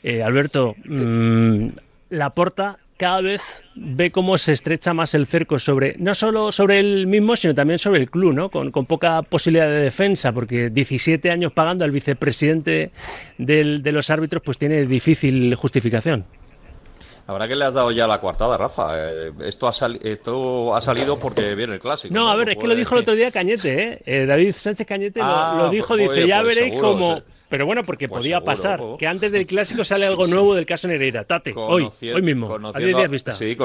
Eh, 0.04 0.22
Alberto, 0.22 0.76
mm, 0.86 1.68
la 2.10 2.30
porta 2.32 2.78
cada 2.98 3.22
vez 3.22 3.42
ve 3.76 4.12
cómo 4.12 4.38
se 4.38 4.54
estrecha 4.54 4.94
más 4.94 5.14
el 5.14 5.26
cerco 5.28 5.60
sobre, 5.60 5.96
no 5.98 6.14
solo 6.16 6.52
sobre 6.52 6.80
el 6.80 7.08
mismo, 7.08 7.36
sino 7.36 7.56
también 7.56 7.80
sobre 7.80 8.02
el 8.02 8.10
club, 8.10 8.34
¿no? 8.34 8.50
Con, 8.50 8.72
poca 8.72 9.22
posibilidad 9.24 9.68
de 9.68 9.82
defensa, 9.82 10.32
porque 10.32 10.70
17 10.70 11.32
años 11.32 11.52
pagando 11.54 11.84
al 11.84 11.92
vicepresidente 11.92 12.92
de 13.38 13.92
los 13.92 14.10
árbitros, 14.10 14.44
pues 14.44 14.58
tiene 14.58 14.86
difícil 14.86 15.56
justificación. 15.56 16.26
La 17.26 17.34
verdad 17.34 17.48
que 17.48 17.56
le 17.56 17.64
has 17.64 17.74
dado 17.74 17.92
ya 17.92 18.06
la 18.06 18.20
coartada, 18.20 18.58
Rafa. 18.58 18.96
Eh, 18.98 19.32
esto, 19.46 19.68
ha 19.68 19.72
esto 20.04 20.76
ha 20.76 20.82
salido 20.82 21.18
porque 21.20 21.56
viene 21.56 21.74
el 21.74 21.80
clásico. 21.80 22.14
No, 22.14 22.30
a 22.30 22.36
ver, 22.36 22.50
es 22.50 22.58
que 22.58 22.68
lo 22.68 22.76
dijo 22.76 22.96
el 22.96 23.02
otro 23.02 23.16
día 23.16 23.32
Cañete, 23.34 23.84
¿eh? 23.84 24.02
eh 24.06 24.26
David 24.26 24.54
Sánchez 24.58 24.86
Cañete 24.86 25.20
lo, 25.20 25.26
ah, 25.26 25.70
dijo, 25.72 25.96
pues, 25.96 26.12
dice, 26.12 26.28
ya 26.28 26.42
pues 26.42 26.56
veréis 26.56 26.82
cómo... 26.82 27.22
Pero 27.54 27.68
bueno, 27.68 27.84
porque 27.86 28.08
pues 28.08 28.24
podía 28.24 28.42
pasar, 28.42 28.82
que 28.98 29.06
antes 29.06 29.32
del 29.32 29.46
clásico 29.46 29.84
sale 29.84 30.06
algo 30.08 30.26
nuevo 30.26 30.56
del 30.56 30.66
caso 30.66 30.88
Nereida. 30.88 31.24
Tate, 31.24 31.54
hoy, 31.56 31.88
hoy 32.14 32.22
mismo, 32.24 32.48
conociendo, 32.48 33.08
vista. 33.08 33.32
Sí, 33.32 33.56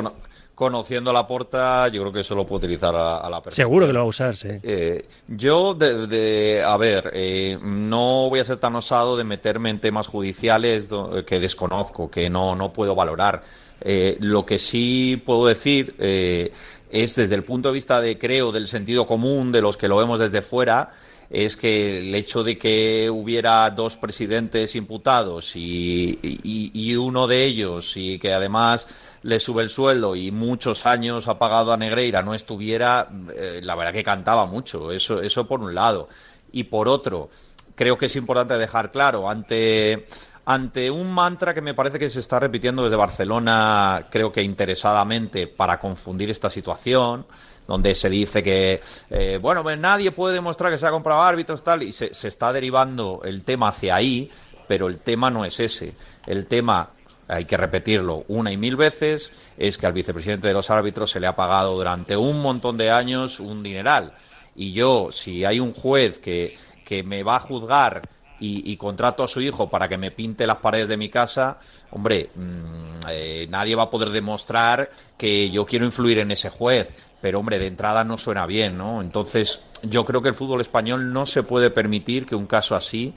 conociendo 0.55 1.11
la 1.11 1.27
porta, 1.27 1.89
yo 1.89 2.03
creo 2.03 2.13
que 2.13 2.21
eso 2.21 2.35
lo 2.35 2.45
puede 2.45 2.67
utilizar 2.67 2.95
a, 2.95 3.31
la 3.31 3.41
persona. 3.41 3.57
Seguro 3.57 3.87
que 3.87 3.95
lo 3.95 4.01
va 4.01 4.05
a 4.05 4.09
usar, 4.09 4.37
sí. 4.37 4.49
Eh, 4.63 5.07
yo, 5.29 5.73
de, 5.73 6.63
a 6.63 6.77
ver, 6.77 7.15
no 7.63 8.29
voy 8.29 8.41
a 8.41 8.45
ser 8.45 8.59
tan 8.59 8.77
osado 8.77 9.17
de 9.17 9.25
meterme 9.25 9.71
en 9.71 9.81
temas 9.81 10.07
judiciales 10.07 10.91
que 11.27 11.41
desconozco, 11.41 12.11
que 12.11 12.29
no, 12.29 12.55
no 12.57 12.75
puedo 12.75 12.95
valorar. 12.95 13.43
Eh, 13.81 14.17
lo 14.21 14.45
que 14.45 14.59
sí 14.59 15.23
puedo 15.25 15.47
decir 15.47 15.95
eh, 15.99 16.51
es 16.91 17.15
desde 17.15 17.37
el 17.37 17.45
punto 17.45 17.69
de 17.69 17.75
vista 17.75 18.01
de, 18.01 18.19
creo, 18.19 18.51
del 18.51 18.67
sentido 18.67 19.07
común, 19.07 19.53
de 19.53 19.63
los 19.63 19.77
que 19.77 19.89
lo 19.89 19.97
vemos 19.97 20.19
desde 20.19 20.43
fuera, 20.43 20.91
es 21.31 21.57
que 21.57 21.99
el 21.99 22.15
hecho 22.15 22.43
de 22.43 22.57
que 22.57 23.11
hubiera 23.11 23.69
dos 23.71 23.97
presidentes 23.97 24.75
imputados 24.75 25.53
y, 25.55 26.97
uno 26.97 27.27
de 27.27 27.45
ellos 27.45 27.97
y 27.97 28.19
que 28.19 28.33
además 28.33 29.17
le 29.23 29.39
sube 29.39 29.63
el 29.63 29.69
sueldo 29.69 30.17
y 30.17 30.33
muchos 30.33 30.87
años 30.87 31.29
ha 31.29 31.39
pagado 31.39 31.73
a 31.73 31.77
Negreira 31.77 32.23
no 32.23 32.35
estuviera, 32.35 33.09
eh, 33.37 33.61
la 33.63 33.75
verdad 33.75 33.93
que 33.93 34.03
cantaba 34.03 34.47
mucho, 34.47 34.91
eso, 34.91 35.21
eso 35.23 35.47
por 35.47 35.61
un 35.61 35.75
lado. 35.75 36.09
Y 36.51 36.65
por 36.65 36.89
otro, 36.89 37.29
creo 37.75 37.99
que 37.99 38.07
es 38.07 38.17
importante 38.17 38.57
dejar 38.59 38.91
claro 38.91 39.29
ante 39.29 40.07
ante 40.51 40.91
un 40.91 41.13
mantra 41.13 41.53
que 41.53 41.61
me 41.61 41.75
parece 41.75 41.99
que 41.99 42.09
se 42.09 42.21
está 42.21 42.41
repitiendo 42.41 42.83
desde 42.83 42.97
Barcelona, 42.97 44.07
creo 44.11 44.33
que 44.33 44.43
interesadamente, 44.43 45.47
para 45.47 45.79
confundir 45.79 46.31
esta 46.31 46.49
situación, 46.49 47.27
donde 47.67 47.95
se 47.95 48.09
dice 48.09 48.43
que, 48.43 48.81
eh, 49.11 49.39
bueno, 49.43 49.63
pues 49.63 49.79
nadie 49.79 50.11
puede 50.11 50.37
demostrar 50.37 50.73
que 50.73 50.79
se 50.79 50.87
ha 50.87 50.91
comprado 50.91 51.21
árbitros, 51.21 51.63
tal, 51.63 51.83
y 51.83 51.93
se, 51.93 52.15
se 52.15 52.29
está 52.29 52.51
derivando 52.51 53.21
el 53.27 53.45
tema 53.45 53.69
hacia 53.69 53.95
ahí, 53.95 54.31
pero 54.67 54.89
el 54.89 54.97
tema 54.97 55.31
no 55.31 55.45
es 55.45 55.61
ese. 55.61 55.93
El 56.27 56.47
tema 56.47 56.93
hay 57.29 57.45
que 57.45 57.59
repetirlo 57.59 58.25
una 58.29 58.51
y 58.51 58.57
mil 58.57 58.77
veces, 58.77 59.31
es 59.59 59.77
que 59.77 59.85
al 59.85 59.93
vicepresidente 59.93 60.49
de 60.49 60.55
los 60.55 60.71
árbitros 60.71 61.11
se 61.11 61.21
le 61.21 61.27
ha 61.27 61.37
pagado 61.37 61.75
durante 61.75 62.17
un 62.17 62.41
montón 62.41 62.79
de 62.79 62.91
años 62.91 63.39
un 63.39 63.63
dineral. 63.63 64.15
Y 64.57 64.73
yo, 64.73 65.11
si 65.13 65.45
hay 65.45 65.61
un 65.61 65.75
juez 65.75 66.19
que, 66.19 66.57
que 66.87 67.03
me 67.03 67.23
va 67.23 67.37
a 67.37 67.41
juzgar 67.41 68.01
y, 68.41 68.77
contrato 68.77 69.25
a 69.25 69.29
su 69.29 69.41
hijo 69.41 69.69
para 69.69 69.89
que 69.89 69.99
me 69.99 70.11
pinte 70.11 70.47
las 70.47 70.59
paredes 70.59 70.89
de 70.89 70.97
mi 70.97 71.09
casa, 71.09 71.59
hombre, 71.91 72.31
mm, 72.35 73.09
eh, 73.11 73.47
nadie 73.51 73.75
va 73.75 73.85
a 73.85 73.91
poder 73.91 74.11
demostrar 74.11 74.91
que 75.17 75.51
yo 75.51 75.67
quiero 75.67 75.85
influir 75.85 76.19
en 76.19 76.31
ese 76.31 76.51
juez. 76.51 76.95
Pero, 77.21 77.41
hombre, 77.41 77.59
de 77.59 77.67
entrada 77.67 78.05
no 78.05 78.17
suena 78.17 78.47
bien, 78.47 78.79
¿no? 78.79 79.01
Entonces, 79.01 79.63
yo 79.83 80.05
creo 80.05 80.23
que 80.23 80.29
el 80.29 80.35
fútbol 80.37 80.61
español 80.61 81.13
no 81.13 81.27
se 81.27 81.43
puede 81.43 81.71
permitir 81.71 82.27
que 82.27 82.37
un 82.37 82.47
caso 82.47 82.77
así 82.77 83.13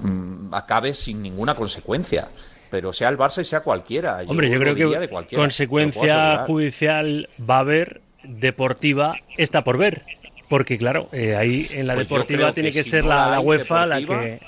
mm, 0.00 0.52
acabe 0.52 0.92
sin 0.94 1.22
ninguna 1.22 1.54
consecuencia 1.54 2.28
pero 2.70 2.92
sea 2.92 3.08
el 3.08 3.16
Barça 3.16 3.40
y 3.40 3.44
sea 3.44 3.60
cualquiera. 3.60 4.18
Hombre, 4.26 4.50
yo 4.50 4.58
creo 4.60 4.74
que 4.74 5.34
consecuencia 5.34 6.44
judicial 6.46 7.28
va 7.38 7.56
a 7.56 7.60
haber, 7.60 8.02
deportiva 8.22 9.16
está 9.36 9.64
por 9.64 9.78
ver. 9.78 10.04
Porque 10.48 10.78
claro, 10.78 11.08
eh, 11.12 11.36
ahí 11.36 11.66
en 11.72 11.86
la 11.86 11.94
pues 11.94 12.08
deportiva 12.08 12.52
tiene 12.52 12.72
que, 12.72 12.82
ser 12.82 13.04
la, 13.04 13.38
UEFA 13.40 13.86
la 13.86 13.98
que... 13.98 14.40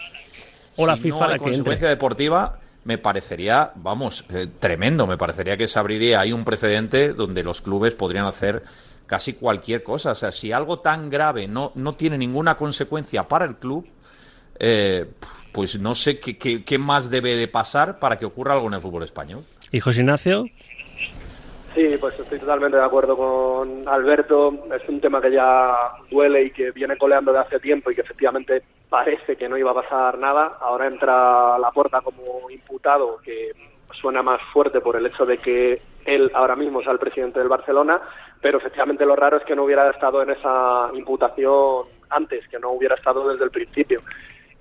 O 0.77 0.87
la 0.87 0.97
FIFA 0.97 1.27
la 1.27 1.33
que 1.35 1.41
consecuencia 1.41 1.89
deportiva 1.89 2.59
me 2.85 2.97
parecería, 2.97 3.73
vamos, 3.77 4.25
eh, 4.31 4.47
tremendo. 4.59 5.07
Me 5.07 5.19
parecería 5.19 5.57
que 5.57 5.69
se 5.69 5.79
abriría 5.79 6.21
ahí 6.21 6.33
un 6.33 6.45
precedente 6.45 7.13
donde 7.13 7.45
los 7.45 7.61
clubes 7.61 7.95
podrían 7.95 8.25
hacer 8.25 8.63
casi 9.07 9.35
cualquier 9.35 9.83
cosa. 9.83 10.13
O 10.13 10.15
sea, 10.15 10.33
si 10.33 10.53
algo 10.53 10.79
tan 10.79 11.11
grave 11.11 11.47
no, 11.47 11.73
no 11.75 11.95
tiene 11.95 12.17
ninguna 12.17 12.57
consecuencia 12.57 13.29
para 13.29 13.45
el 13.45 13.57
club, 13.57 13.87
eh, 14.59 15.07
pues 15.53 15.79
no 15.81 15.95
sé 15.95 16.19
qué, 16.19 16.39
qué, 16.39 16.65
qué, 16.65 16.79
más 16.79 17.11
debe 17.11 17.37
de 17.37 17.49
pasar 17.49 17.99
para 17.99 18.19
que 18.19 18.25
ocurra 18.25 18.55
algo 18.55 18.69
en 18.69 18.75
el 18.75 18.81
fútbol 18.81 19.03
español. 19.03 19.45
¿Y 19.73 19.81
José 19.81 20.01
Ignacio? 20.01 20.47
Sí, 21.75 21.97
pues 22.01 22.19
estoy 22.19 22.41
totalmente 22.41 22.77
de 22.77 22.85
acuerdo 22.85 23.17
con 23.17 23.87
Alberto. 23.87 24.65
Es 24.75 24.89
un 24.89 25.01
tema 25.01 25.21
que 25.21 25.31
ya 25.31 25.73
duele 26.11 26.45
y 26.45 26.51
que 26.51 26.73
viene 26.73 26.97
coleando 26.97 27.33
de 27.33 27.39
hace 27.39 27.61
tiempo 27.61 27.91
y 27.91 27.95
que 27.95 28.01
efectivamente 28.01 28.63
parece 28.89 29.37
que 29.37 29.49
no 29.49 29.57
iba 29.57 29.71
a 29.71 29.75
pasar 29.75 30.19
nada. 30.19 30.59
Ahora 30.61 30.89
entra 30.89 31.59
la 31.59 31.71
puerta 31.71 32.01
como 32.01 32.51
imputado, 32.51 33.19
que 33.19 33.53
suena 33.93 34.23
más 34.23 34.41
fuerte 34.53 34.81
por 34.81 34.97
el 34.97 35.07
hecho 35.07 35.25
de 35.25 35.39
que 35.39 35.81
él 36.05 36.31
ahora 36.35 36.57
mismo 36.57 36.83
sea 36.83 36.93
el 36.93 36.99
presidente 36.99 37.39
del 37.39 37.49
Barcelona, 37.49 38.01
pero 38.41 38.59
efectivamente 38.59 39.07
lo 39.07 39.15
raro 39.15 39.37
es 39.37 39.45
que 39.45 39.55
no 39.55 39.65
hubiera 39.65 39.89
estado 39.91 40.23
en 40.23 40.31
esa 40.31 40.89
imputación 40.93 41.85
antes, 42.09 42.49
que 42.49 42.59
no 42.59 42.71
hubiera 42.71 42.97
estado 42.97 43.29
desde 43.29 43.45
el 43.45 43.51
principio. 43.51 44.01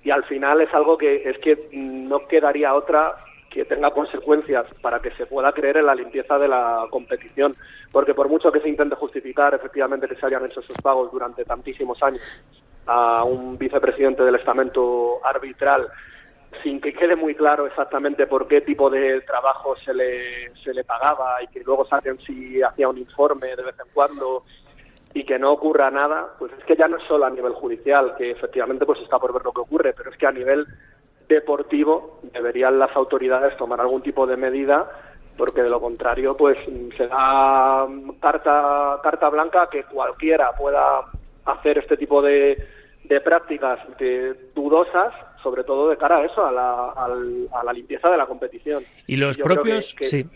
Y 0.04 0.10
al 0.10 0.24
final 0.24 0.60
es 0.60 0.72
algo 0.72 0.96
que 0.96 1.28
es 1.28 1.38
que 1.38 1.58
no 1.72 2.26
quedaría 2.28 2.74
otra 2.74 3.16
que 3.50 3.64
tenga 3.64 3.90
consecuencias 3.90 4.66
para 4.80 5.00
que 5.00 5.10
se 5.12 5.26
pueda 5.26 5.52
creer 5.52 5.78
en 5.78 5.86
la 5.86 5.94
limpieza 5.94 6.38
de 6.38 6.48
la 6.48 6.86
competición. 6.88 7.56
Porque 7.90 8.14
por 8.14 8.28
mucho 8.28 8.52
que 8.52 8.60
se 8.60 8.68
intente 8.68 8.94
justificar 8.94 9.54
efectivamente 9.54 10.08
que 10.08 10.14
se 10.14 10.26
hayan 10.26 10.46
hecho 10.46 10.60
esos 10.60 10.76
pagos 10.82 11.10
durante 11.10 11.44
tantísimos 11.44 12.00
años 12.02 12.22
a 12.86 13.24
un 13.24 13.58
vicepresidente 13.58 14.22
del 14.22 14.36
estamento 14.36 15.24
arbitral, 15.24 15.88
sin 16.62 16.80
que 16.80 16.92
quede 16.92 17.16
muy 17.16 17.34
claro 17.34 17.66
exactamente 17.66 18.26
por 18.26 18.48
qué 18.48 18.60
tipo 18.60 18.88
de 18.88 19.20
trabajo 19.22 19.76
se 19.76 19.94
le, 19.94 20.54
se 20.64 20.72
le 20.72 20.84
pagaba 20.84 21.42
y 21.42 21.48
que 21.48 21.62
luego 21.62 21.84
saquen 21.86 22.18
si 22.20 22.62
hacía 22.62 22.88
un 22.88 22.98
informe 22.98 23.54
de 23.54 23.62
vez 23.62 23.76
en 23.78 23.92
cuando 23.92 24.42
y 25.12 25.24
que 25.24 25.38
no 25.38 25.52
ocurra 25.52 25.90
nada, 25.90 26.34
pues 26.38 26.52
es 26.52 26.64
que 26.64 26.76
ya 26.76 26.86
no 26.86 26.96
es 26.96 27.02
solo 27.04 27.26
a 27.26 27.30
nivel 27.30 27.52
judicial, 27.52 28.14
que 28.16 28.30
efectivamente 28.30 28.86
pues 28.86 29.00
está 29.00 29.18
por 29.18 29.32
ver 29.32 29.44
lo 29.44 29.52
que 29.52 29.60
ocurre, 29.60 29.92
pero 29.92 30.10
es 30.10 30.16
que 30.16 30.26
a 30.26 30.32
nivel 30.32 30.66
deportivo 31.34 32.20
deberían 32.32 32.78
las 32.78 32.94
autoridades 32.96 33.56
tomar 33.56 33.80
algún 33.80 34.02
tipo 34.02 34.26
de 34.26 34.36
medida 34.36 34.90
porque 35.36 35.62
de 35.62 35.70
lo 35.70 35.80
contrario 35.80 36.36
pues 36.36 36.58
se 36.96 37.06
da 37.06 37.86
carta 38.20 39.00
carta 39.02 39.28
blanca 39.30 39.68
que 39.70 39.84
cualquiera 39.84 40.52
pueda 40.52 41.06
hacer 41.46 41.78
este 41.78 41.96
tipo 41.96 42.20
de, 42.20 42.62
de 43.04 43.20
prácticas 43.20 43.78
dudosas 44.54 45.14
sobre 45.42 45.64
todo 45.64 45.88
de 45.88 45.96
cara 45.96 46.18
a 46.18 46.24
eso 46.24 46.44
a 46.44 46.52
la, 46.52 46.90
a 46.90 47.64
la 47.64 47.72
limpieza 47.72 48.10
de 48.10 48.18
la 48.18 48.26
competición. 48.26 48.84
Y 49.06 49.16
los 49.16 49.38
propios 49.38 49.94
sí. 50.00 50.26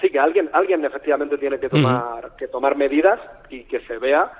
Sí 0.00 0.10
que 0.10 0.18
alguien 0.18 0.50
alguien 0.52 0.84
efectivamente 0.84 1.38
tiene 1.38 1.58
que 1.58 1.68
tomar 1.68 2.36
que 2.36 2.48
tomar 2.48 2.76
medidas 2.76 3.20
y 3.48 3.64
que 3.64 3.80
se 3.80 3.98
vea 3.98 4.30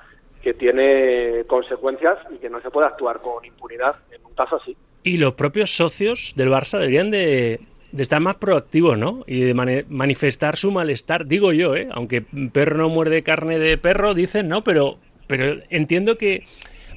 que 0.41 0.53
tiene 0.55 1.45
consecuencias 1.47 2.17
y 2.31 2.37
que 2.37 2.49
no 2.49 2.59
se 2.61 2.71
puede 2.71 2.87
actuar 2.87 3.21
con 3.21 3.45
impunidad 3.45 3.95
en 4.11 4.25
un 4.25 4.33
caso 4.33 4.55
así 4.55 4.75
y 5.03 5.17
los 5.17 5.33
propios 5.33 5.75
socios 5.75 6.33
del 6.35 6.49
Barça 6.49 6.79
deberían 6.79 7.11
de, 7.11 7.59
estar 7.97 8.19
más 8.19 8.35
proactivos, 8.35 8.97
¿no? 8.97 9.23
Y 9.27 9.41
de 9.41 9.53
manifestar 9.89 10.57
su 10.57 10.71
malestar, 10.71 11.25
digo 11.25 11.53
yo, 11.53 11.75
¿eh? 11.75 11.89
Aunque 11.91 12.21
perro 12.21 12.77
no 12.77 12.89
muerde 12.89 13.23
carne 13.23 13.59
de 13.59 13.77
perro, 13.77 14.13
dicen, 14.13 14.47
¿no? 14.47 14.63
Pero, 14.63 14.97
pero 15.27 15.61
entiendo 15.69 16.17
que 16.17 16.43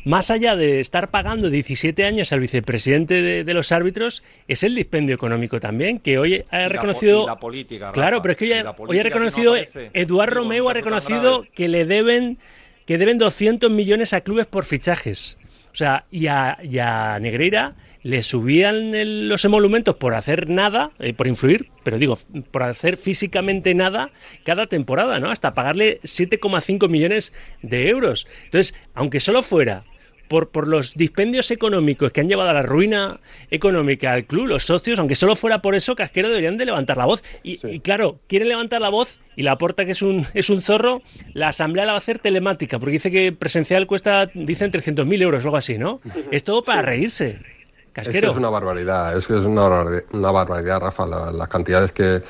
más 0.04 0.30
allá 0.30 0.54
de 0.54 0.80
estar 0.80 1.10
pagando 1.10 1.48
17 1.48 2.04
años 2.04 2.30
al 2.32 2.40
vicepresidente 2.40 3.22
de, 3.42 3.54
los 3.54 3.72
árbitros, 3.72 4.22
es 4.48 4.62
el 4.62 4.74
dispendio 4.74 5.14
económico 5.14 5.60
también, 5.60 5.98
que 5.98 6.18
hoy 6.18 6.44
ha 6.50 6.68
reconocido... 6.68 7.26
La, 7.26 7.36
política, 7.36 7.90
Claro, 7.92 8.20
pero 8.20 8.32
es 8.32 8.38
que 8.38 8.44
hoy, 8.86 8.98
ha 8.98 9.02
reconocido... 9.02 9.54
Eduardo 9.94 10.36
Romeo 10.36 10.68
ha 10.68 10.74
reconocido 10.74 11.46
que 11.54 11.68
le 11.68 11.86
deben 11.86 12.38
que 12.86 12.98
deben 12.98 13.16
200 13.16 13.70
millones 13.70 14.12
a 14.12 14.20
clubes 14.20 14.46
por 14.46 14.64
fichajes. 14.66 15.38
O 15.72 15.76
sea, 15.76 16.04
y 16.10 16.26
a, 16.26 16.58
y 16.62 16.78
a 16.78 17.18
Negreira 17.18 17.74
le 18.04 18.22
subían 18.22 19.28
los 19.28 19.44
emolumentos 19.44 19.96
por 19.96 20.14
hacer 20.14 20.48
nada, 20.48 20.92
eh, 21.00 21.14
por 21.14 21.26
influir, 21.26 21.70
pero 21.82 21.98
digo, 21.98 22.18
por 22.50 22.62
hacer 22.62 22.98
físicamente 22.98 23.74
nada 23.74 24.10
cada 24.44 24.66
temporada, 24.66 25.18
¿no? 25.18 25.30
Hasta 25.30 25.54
pagarle 25.54 26.00
7,5 26.02 26.88
millones 26.88 27.32
de 27.62 27.88
euros. 27.88 28.26
Entonces, 28.44 28.74
aunque 28.94 29.20
solo 29.20 29.42
fuera 29.42 29.84
por, 30.28 30.50
por 30.50 30.68
los 30.68 30.94
dispendios 30.94 31.50
económicos 31.50 32.12
que 32.12 32.20
han 32.20 32.28
llevado 32.28 32.50
a 32.50 32.52
la 32.52 32.62
ruina 32.62 33.20
económica 33.50 34.12
al 34.12 34.26
club, 34.26 34.48
los 34.48 34.64
socios, 34.64 34.98
aunque 34.98 35.14
solo 35.14 35.34
fuera 35.34 35.62
por 35.62 35.74
eso, 35.74 35.96
Casquero 35.96 36.28
deberían 36.28 36.58
de 36.58 36.66
levantar 36.66 36.98
la 36.98 37.06
voz. 37.06 37.22
Y, 37.42 37.80
claro, 37.80 38.20
quieren 38.26 38.48
levantar 38.48 38.82
la 38.82 38.90
voz 38.90 39.18
y 39.34 39.44
la 39.44 39.52
aporta 39.52 39.86
que 39.86 39.92
es 39.92 40.02
un, 40.02 40.26
es 40.34 40.50
un 40.50 40.60
zorro, 40.60 41.00
la 41.32 41.48
asamblea 41.48 41.86
la 41.86 41.92
va 41.92 41.98
a 41.98 42.00
hacer 42.00 42.18
telemática, 42.18 42.78
porque 42.78 42.92
dice 42.92 43.10
que 43.10 43.32
presencial 43.32 43.86
cuesta, 43.86 44.26
dicen 44.34 44.70
300.000 44.70 45.22
euros 45.22 45.42
o 45.42 45.46
algo 45.46 45.56
así, 45.56 45.78
¿no? 45.78 46.02
Es 46.30 46.44
todo 46.44 46.64
para 46.64 46.82
reírse. 46.82 47.54
Es 47.94 48.08
que 48.08 48.18
es 48.18 48.36
una 48.36 48.50
barbaridad, 48.50 49.16
es 49.16 49.26
que 49.26 49.38
es 49.38 49.44
una, 49.44 49.84
una 50.12 50.30
barbaridad, 50.32 50.80
Rafa. 50.80 51.06
las 51.06 51.48
cantidades 51.48 51.92
que, 51.92 52.22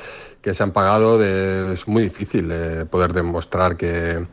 que, 0.43 0.53
se 0.53 0.63
han 0.63 0.73
pagado 0.73 1.23
es 1.25 1.89
muy 1.89 2.03
difícil 2.03 2.51
eh, 2.53 2.85
poder 2.85 3.15
demostrar 3.15 3.75
que, 3.75 4.27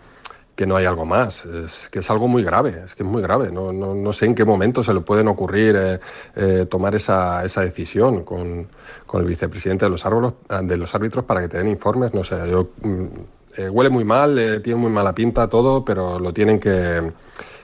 que 0.56 0.66
no 0.66 0.76
hay 0.76 0.84
algo 0.84 1.06
más, 1.06 1.46
es 1.46 1.88
que 1.90 2.00
es 2.00 2.10
algo 2.10 2.28
muy 2.28 2.44
grave, 2.44 2.82
es 2.86 2.96
que 2.96 3.04
es 3.04 3.10
muy 3.10 3.22
grave. 3.22 3.50
No, 3.50 3.72
no, 3.72 3.96
no 3.96 4.12
sé 4.12 4.26
en 4.26 4.36
qué 4.36 4.44
momento 4.44 4.84
se 4.84 4.94
le 4.94 5.00
pueden 5.00 5.30
ocurrir 5.30 5.76
eh, 5.78 6.00
eh, 6.36 6.66
tomar 6.70 6.96
esa, 6.96 7.46
esa 7.46 7.62
decisión 7.62 8.24
con, 8.24 8.68
con, 9.06 9.22
el 9.22 9.28
vicepresidente 9.28 9.86
de 9.86 9.92
los, 9.92 10.06
árbitros, 10.06 10.34
de 10.64 10.76
los 10.76 10.94
árbitros 10.94 11.24
para 11.24 11.40
que 11.40 11.48
te 11.48 11.60
den 11.60 11.70
informes. 11.70 12.14
No 12.14 12.26
sé, 12.26 12.36
yo, 12.50 12.72
mm, 12.82 13.70
huele 13.72 13.90
muy 13.90 14.04
mal, 14.04 14.62
tiene 14.62 14.80
muy 14.82 14.92
mala 14.92 15.16
pinta 15.16 15.48
todo, 15.48 15.86
pero 15.86 16.20
lo 16.20 16.34
tienen 16.34 16.60
que 16.60 17.10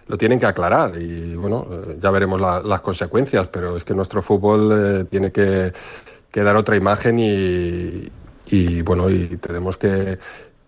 lo 0.08 0.18
tienen 0.18 0.40
que 0.40 0.46
aclarar 0.46 1.02
y 1.02 1.36
bueno, 1.36 1.68
ya 2.00 2.12
veremos 2.12 2.40
las 2.40 2.82
consecuencias, 2.82 3.48
pero 3.48 3.78
es 3.78 3.84
que 3.84 3.94
nuestro 3.94 4.22
fútbol 4.22 5.08
tiene 5.10 5.32
que, 5.32 5.74
dar 6.34 6.56
otra 6.56 6.76
imagen 6.76 7.18
y, 7.20 8.82
bueno, 8.84 9.10
y 9.10 9.38
tenemos 9.38 9.78
que 9.78 10.20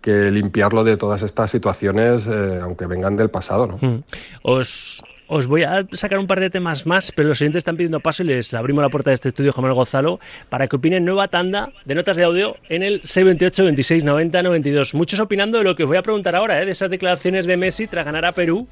que 0.01 0.31
limpiarlo 0.31 0.83
de 0.83 0.97
todas 0.97 1.21
estas 1.21 1.51
situaciones, 1.51 2.25
eh, 2.27 2.59
aunque 2.61 2.85
vengan 2.85 3.17
del 3.17 3.29
pasado. 3.29 3.67
¿no? 3.67 3.77
Mm. 3.81 4.03
Os, 4.43 5.03
os 5.27 5.45
voy 5.45 5.63
a 5.63 5.85
sacar 5.93 6.19
un 6.19 6.27
par 6.27 6.39
de 6.39 6.49
temas 6.49 6.85
más, 6.85 7.11
pero 7.11 7.29
los 7.29 7.37
siguientes 7.37 7.59
están 7.59 7.77
pidiendo 7.77 7.99
paso 7.99 8.23
y 8.23 8.27
les 8.27 8.53
abrimos 8.53 8.81
la 8.81 8.89
puerta 8.89 9.11
de 9.11 9.15
este 9.15 9.29
estudio, 9.29 9.53
Jamal 9.53 9.73
Gonzalo, 9.73 10.19
para 10.49 10.67
que 10.67 10.75
opinen 10.75 11.05
nueva 11.05 11.27
tanda 11.27 11.69
de 11.85 11.95
notas 11.95 12.17
de 12.17 12.23
audio 12.23 12.55
en 12.67 12.81
el 12.81 13.01
628 13.03 13.65
26 13.65 14.03
90 14.03 14.41
92. 14.41 14.95
Muchos 14.95 15.19
opinando 15.19 15.59
de 15.59 15.63
lo 15.63 15.75
que 15.75 15.83
os 15.83 15.89
voy 15.89 15.97
a 15.97 16.01
preguntar 16.01 16.35
ahora, 16.35 16.61
¿eh? 16.61 16.65
de 16.65 16.71
esas 16.71 16.89
declaraciones 16.89 17.45
de 17.45 17.57
Messi 17.57 17.87
tras 17.87 18.05
ganar 18.05 18.25
a 18.25 18.31
Perú. 18.31 18.67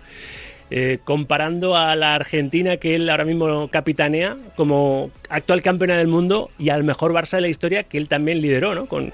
Eh, 0.70 1.00
comparando 1.06 1.78
a 1.78 1.96
la 1.96 2.14
Argentina 2.16 2.76
que 2.76 2.96
él 2.96 3.10
ahora 3.10 3.24
mismo 3.24 3.70
capitanea 3.70 4.36
como 4.58 5.12
actual 5.30 5.62
campeona 5.62 5.98
del 5.98 6.08
mundo 6.08 6.50
y 6.60 6.70
al 6.70 6.84
mejor 6.84 7.14
Barça 7.14 7.38
de 7.38 7.42
la 7.42 7.48
historia 7.48 7.84
que 7.84 7.98
él 7.98 8.10
también 8.10 8.42
lideró, 8.42 8.76
¿no? 8.76 8.86
Con, 8.86 9.14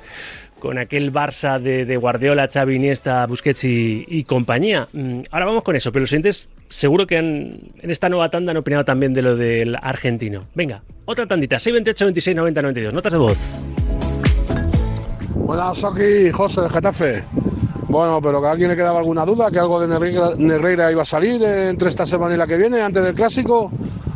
con 0.57 0.79
aquel 0.79 1.13
Barça 1.13 1.59
de, 1.59 1.95
Guardiola, 1.97 2.49
Xavi, 2.51 2.75
Iniesta, 2.75 3.27
Busquets 3.27 3.65
y, 3.65 4.23
compañía. 4.23 4.87
Mm, 4.93 5.21
ahora 5.29 5.45
vamos 5.45 5.63
con 5.63 5.75
eso, 5.75 5.91
pero 5.91 6.01
los 6.01 6.09
siguientes 6.09 6.49
seguro 6.69 7.05
que 7.05 7.17
en 7.17 7.71
esta 7.83 8.09
nueva 8.09 8.29
tanda 8.29 8.49
han 8.49 8.57
opinado 8.57 8.83
también 8.83 9.13
de 9.13 9.21
lo 9.21 9.35
del 9.35 9.75
argentino. 9.75 10.45
Venga, 10.55 10.81
otra 11.05 11.27
tandita, 11.27 11.59
628 11.59 12.05
26 12.05 12.35
90 12.35 12.61
92, 12.63 12.93
notas 12.95 13.11
de 13.11 13.17
voz. 13.19 13.37
Buenas, 15.35 15.83
aquí 15.83 16.31
José 16.31 16.61
de 16.61 16.69
Getafe. 16.69 17.23
Bueno, 17.93 18.19
pero 18.23 18.41
que 18.41 18.47
a 18.47 18.49
alguien 18.49 18.71
le 18.71 18.75
quedaba 18.75 18.97
alguna 18.97 19.23
duda, 19.23 19.51
que 19.51 19.59
algo 19.59 19.79
de 19.79 19.87
Negreira, 19.87 20.91
iba 20.91 21.03
a 21.03 21.05
salir 21.05 21.43
entre 21.43 21.89
esta 21.89 22.07
semana 22.07 22.33
y 22.33 22.37
la 22.37 22.47
que 22.47 22.57
viene, 22.57 22.81
antes 22.81 23.03
del 23.03 23.13
clásico. 23.13 23.71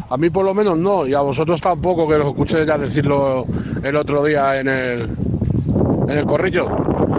A 0.10 0.18
mí 0.18 0.32
por 0.32 0.44
lo 0.44 0.56
menos 0.56 0.76
no, 0.80 1.06
y 1.06 1.14
a 1.14 1.22
vosotros 1.22 1.62
tampoco, 1.62 2.08
que 2.08 2.18
lo 2.18 2.30
escuché 2.30 2.66
ya 2.66 2.76
decirlo 2.76 3.46
el 3.84 3.96
otro 3.96 4.26
día 4.26 4.60
en 4.60 4.68
el, 4.68 5.02
en 6.08 6.10
el 6.10 6.26
corrillo. 6.26 6.68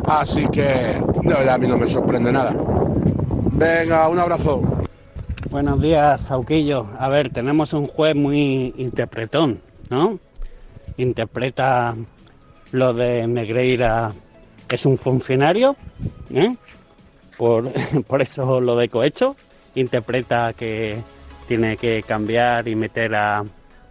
Así 0.08 0.48
que 0.48 1.00
de 1.22 1.28
verdad 1.28 1.54
a 1.54 1.58
mí 1.58 1.68
no 1.68 1.78
me 1.78 1.86
sorprende 1.86 2.32
nada. 2.32 2.52
Venga, 3.52 4.08
un 4.08 4.18
abrazo. 4.18 4.60
Buenos 5.50 5.80
días, 5.80 6.22
Sauquillo. 6.22 6.86
A 6.98 7.08
ver, 7.08 7.30
tenemos 7.32 7.72
un 7.72 7.86
juez 7.86 8.16
muy 8.16 8.74
interpretón, 8.78 9.62
¿no? 9.90 10.18
Interpreta 10.96 11.94
lo 12.72 12.94
de 12.94 13.28
Negreira 13.28 14.12
es 14.76 14.86
un 14.86 14.98
funcionario, 14.98 15.76
¿eh? 16.30 16.56
por, 17.36 17.68
por 18.06 18.22
eso 18.22 18.60
lo 18.60 18.76
de 18.76 18.88
cohecho. 18.88 19.36
Interpreta 19.74 20.52
que 20.52 21.00
tiene 21.46 21.76
que 21.76 22.02
cambiar 22.06 22.68
y 22.68 22.76
meter 22.76 23.14
a, 23.14 23.44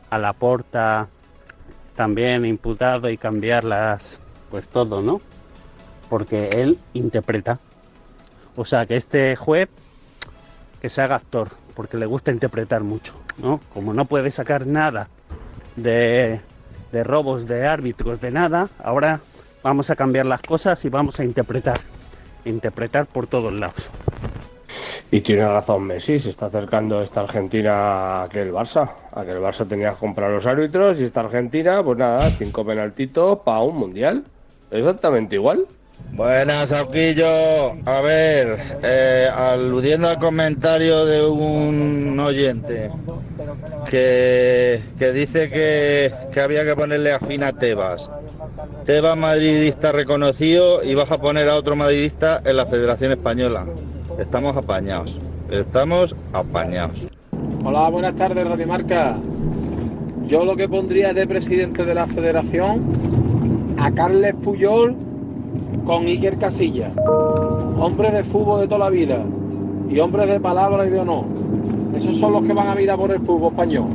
a 0.10 0.18
la 0.20 0.34
porta 0.34 1.08
también 1.96 2.46
imputado 2.46 3.10
y 3.10 3.18
cambiar 3.18 3.64
las, 3.64 4.20
pues 4.52 4.68
todo, 4.68 5.02
¿no? 5.02 5.22
Porque 6.10 6.50
él 6.50 6.78
interpreta. 6.94 7.60
O 8.56 8.66
sea, 8.66 8.86
que 8.86 8.96
este 8.96 9.36
juez 9.36 9.70
que 10.82 10.90
se 10.90 11.02
haga 11.02 11.16
actor, 11.16 11.50
porque 11.76 11.98
le 11.98 12.06
gusta 12.06 12.32
interpretar 12.32 12.84
mucho, 12.84 13.14
¿no? 13.38 13.60
Como 13.74 13.94
no 13.94 14.06
puede 14.06 14.30
sacar 14.32 14.68
nada 14.68 15.10
de, 15.76 16.40
de 16.92 17.04
robos 17.04 17.48
de 17.48 17.66
árbitros, 17.68 18.22
de 18.22 18.32
nada, 18.32 18.70
ahora 18.84 19.22
vamos 19.68 19.90
a 19.90 19.98
cambiar 19.98 20.26
las 20.26 20.42
cosas 20.42 20.86
y 20.86 20.90
vamos 20.90 21.20
a 21.20 21.26
interpretar. 21.26 21.82
Interpretar 22.46 23.06
por 23.06 23.28
todos 23.28 23.52
lados. 23.52 23.90
Y 25.12 25.20
tiene 25.20 25.46
razón 25.46 25.84
Messi, 25.84 26.20
se 26.20 26.30
está 26.30 26.46
acercando 26.46 27.02
esta 27.02 27.22
Argentina 27.22 28.24
a 28.24 28.30
que 28.30 28.44
el 28.44 28.54
Barça. 28.54 28.90
A 29.12 29.26
que 29.26 29.32
el 29.32 29.40
Barça 29.40 29.68
tenía 29.68 29.92
que 29.92 29.98
comprar 29.98 30.32
los 30.32 30.46
árbitros 30.46 31.00
y 31.00 31.04
esta 31.04 31.20
Argentina, 31.20 31.84
pues 31.84 31.98
nada, 31.98 32.32
cinco 32.38 32.66
penaltitos 32.66 33.40
para 33.40 33.60
un 33.60 33.78
mundial. 33.78 34.24
Exactamente 34.72 35.36
igual. 35.36 35.66
Buenas, 36.14 36.70
Sauquillo. 36.70 37.72
A 37.86 38.02
ver, 38.02 38.58
eh, 38.84 39.28
aludiendo 39.36 40.08
al 40.08 40.20
comentario 40.20 41.06
de 41.06 41.26
un 41.26 42.18
oyente 42.20 42.90
que, 43.90 44.82
que 44.98 45.12
dice 45.12 45.50
que, 45.50 46.14
que, 46.32 46.40
había 46.40 46.64
que 46.64 46.76
ponerle 46.76 47.12
a 47.12 47.20
fin 47.20 47.44
a 47.44 47.52
Tebas. 47.52 48.10
Tebas 48.86 49.18
madridista 49.18 49.92
reconocido 49.92 50.84
y 50.84 50.96
vas 50.96 51.12
a 51.12 51.20
poner 51.20 51.50
a 51.50 51.56
otro 51.56 51.76
madridista 51.76 52.42
en 52.46 52.58
la 52.58 52.66
Federación 52.66 53.12
Española. 53.12 53.66
Estamos 54.18 54.56
apañados. 54.56 55.20
Estamos 55.52 56.16
apañados. 56.34 57.06
Hola, 57.64 57.90
buenas 57.90 58.16
tardes, 58.16 58.48
Radio 58.48 58.68
Marca. 58.68 59.18
Yo 60.26 60.46
lo 60.46 60.56
que 60.56 60.68
pondría 60.68 61.14
de 61.14 61.28
presidente 61.28 61.86
de 61.86 61.96
la 61.96 62.08
Federación 62.08 63.76
a 63.78 63.92
Carles 63.92 64.36
Puyol 64.36 64.96
con 65.86 66.06
Iker 66.06 66.38
Casilla. 66.38 66.92
Hombres 67.78 68.14
de 68.14 68.24
fútbol 68.24 68.62
de 68.62 68.68
toda 68.68 68.80
la 68.80 68.90
vida 68.90 69.24
y 69.90 70.00
hombres 70.00 70.28
de 70.28 70.40
palabra 70.40 70.86
y 70.86 70.90
de 70.90 71.00
honor. 71.00 71.26
Esos 71.96 72.18
son 72.18 72.34
los 72.34 72.44
que 72.44 72.54
van 72.54 72.68
a 72.68 72.76
mirar 72.76 72.98
por 72.98 73.12
el 73.12 73.20
fútbol 73.20 73.52
español. 73.52 73.88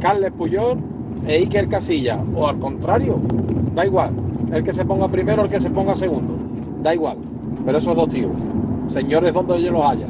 Carles 0.00 0.32
Puyol 0.32 0.78
e 1.26 1.36
Iker 1.36 1.68
Casilla. 1.68 2.20
O 2.34 2.46
al 2.46 2.58
contrario, 2.58 3.20
da 3.74 3.84
igual. 3.84 4.12
El 4.52 4.62
que 4.62 4.72
se 4.72 4.84
ponga 4.84 5.08
primero, 5.08 5.44
el 5.44 5.50
que 5.50 5.60
se 5.60 5.70
ponga 5.70 5.94
segundo. 5.96 6.38
Da 6.82 6.94
igual. 6.94 7.18
Pero 7.64 7.78
esos 7.78 7.96
dos 7.96 8.08
tíos. 8.08 8.32
Señores, 8.88 9.32
donde 9.32 9.60
yo 9.62 9.72
los 9.72 9.84
haya. 9.84 10.06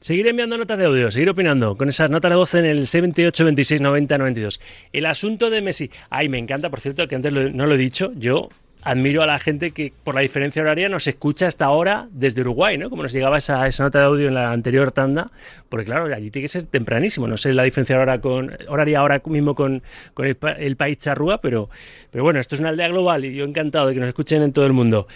Seguir 0.00 0.26
enviando 0.28 0.56
notas 0.56 0.78
de 0.78 0.86
audio, 0.86 1.10
seguir 1.10 1.28
opinando 1.28 1.76
con 1.76 1.90
esas 1.90 2.08
notas 2.08 2.30
de 2.30 2.36
voz 2.36 2.54
en 2.54 2.64
el 2.64 2.86
78 2.86 3.44
26 3.44 3.80
90 3.82 4.18
92. 4.18 4.60
El 4.94 5.06
asunto 5.06 5.50
de 5.50 5.60
Messi. 5.60 5.90
Ay, 6.08 6.30
me 6.30 6.38
encanta, 6.38 6.70
por 6.70 6.80
cierto, 6.80 7.06
que 7.06 7.16
antes 7.16 7.30
no 7.30 7.66
lo 7.66 7.74
he 7.74 7.78
dicho. 7.78 8.10
Yo 8.14 8.48
admiro 8.82 9.22
a 9.22 9.26
la 9.26 9.38
gente 9.38 9.72
que 9.72 9.92
por 10.04 10.14
la 10.14 10.22
diferencia 10.22 10.62
horaria 10.62 10.88
nos 10.88 11.06
escucha 11.06 11.46
hasta 11.46 11.64
ahora 11.64 12.08
desde 12.12 12.40
Uruguay, 12.40 12.78
¿no? 12.78 12.90
Como 12.90 13.02
nos 13.02 13.12
llegaba 13.12 13.38
esa, 13.38 13.66
esa 13.66 13.84
nota 13.84 13.98
de 13.98 14.04
audio 14.04 14.28
en 14.28 14.34
la 14.34 14.52
anterior 14.52 14.92
tanda, 14.92 15.30
porque 15.68 15.86
claro, 15.86 16.04
allí 16.14 16.30
tiene 16.30 16.44
que 16.44 16.48
ser 16.48 16.64
tempranísimo. 16.64 17.26
No 17.26 17.36
sé 17.36 17.52
la 17.52 17.62
diferencia 17.62 17.96
ahora 17.96 18.20
con, 18.20 18.56
horaria 18.68 19.00
ahora 19.00 19.22
mismo 19.26 19.54
con, 19.54 19.82
con 20.14 20.26
el, 20.26 20.76
país 20.76 20.98
charrúa, 20.98 21.40
pero, 21.40 21.68
pero 22.10 22.24
bueno, 22.24 22.40
esto 22.40 22.54
es 22.54 22.60
una 22.60 22.70
aldea 22.70 22.88
global 22.88 23.24
y 23.24 23.34
yo 23.34 23.44
encantado 23.44 23.88
de 23.88 23.94
que 23.94 24.00
nos 24.00 24.08
escuchen 24.08 24.42
en 24.42 24.52
todo 24.52 24.66
el 24.66 24.72
mundo. 24.72 25.06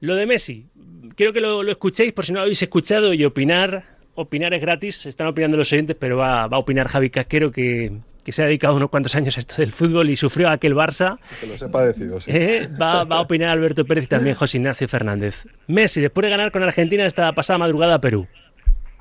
Lo 0.00 0.16
de 0.16 0.26
Messi, 0.26 0.66
quiero 1.16 1.32
que 1.32 1.40
lo, 1.40 1.62
lo 1.62 1.70
escuchéis 1.70 2.12
por 2.12 2.24
si 2.24 2.32
no 2.32 2.40
lo 2.40 2.42
habéis 2.44 2.62
escuchado 2.62 3.14
y 3.14 3.24
opinar 3.24 3.93
opinar 4.14 4.54
es 4.54 4.60
gratis, 4.60 5.06
están 5.06 5.26
opinando 5.26 5.56
los 5.56 5.72
oyentes, 5.72 5.96
pero 5.98 6.16
va, 6.16 6.46
va 6.46 6.56
a 6.56 6.60
opinar 6.60 6.88
Javi 6.88 7.10
Casquero, 7.10 7.50
que, 7.50 7.92
que, 8.24 8.32
se 8.32 8.42
ha 8.42 8.46
dedicado 8.46 8.76
unos 8.76 8.90
cuantos 8.90 9.14
años 9.16 9.36
a 9.36 9.40
esto 9.40 9.56
del 9.58 9.72
fútbol 9.72 10.10
y 10.10 10.16
sufrió 10.16 10.48
aquel 10.48 10.74
Barça. 10.74 11.18
Que 11.40 11.46
lo 11.46 11.58
sepa 11.58 11.84
decido, 11.84 12.20
sí. 12.20 12.30
Eh, 12.32 12.68
va, 12.80 13.04
va, 13.04 13.16
a 13.16 13.20
opinar 13.20 13.50
Alberto 13.50 13.84
Pérez 13.84 14.04
y 14.04 14.08
también 14.08 14.36
José 14.36 14.58
Ignacio 14.58 14.88
Fernández. 14.88 15.46
Messi, 15.66 16.00
después 16.00 16.24
de 16.24 16.30
ganar 16.30 16.52
con 16.52 16.62
Argentina 16.62 17.06
esta 17.06 17.32
pasada 17.32 17.58
madrugada 17.58 17.94
a 17.94 18.00
Perú. 18.00 18.26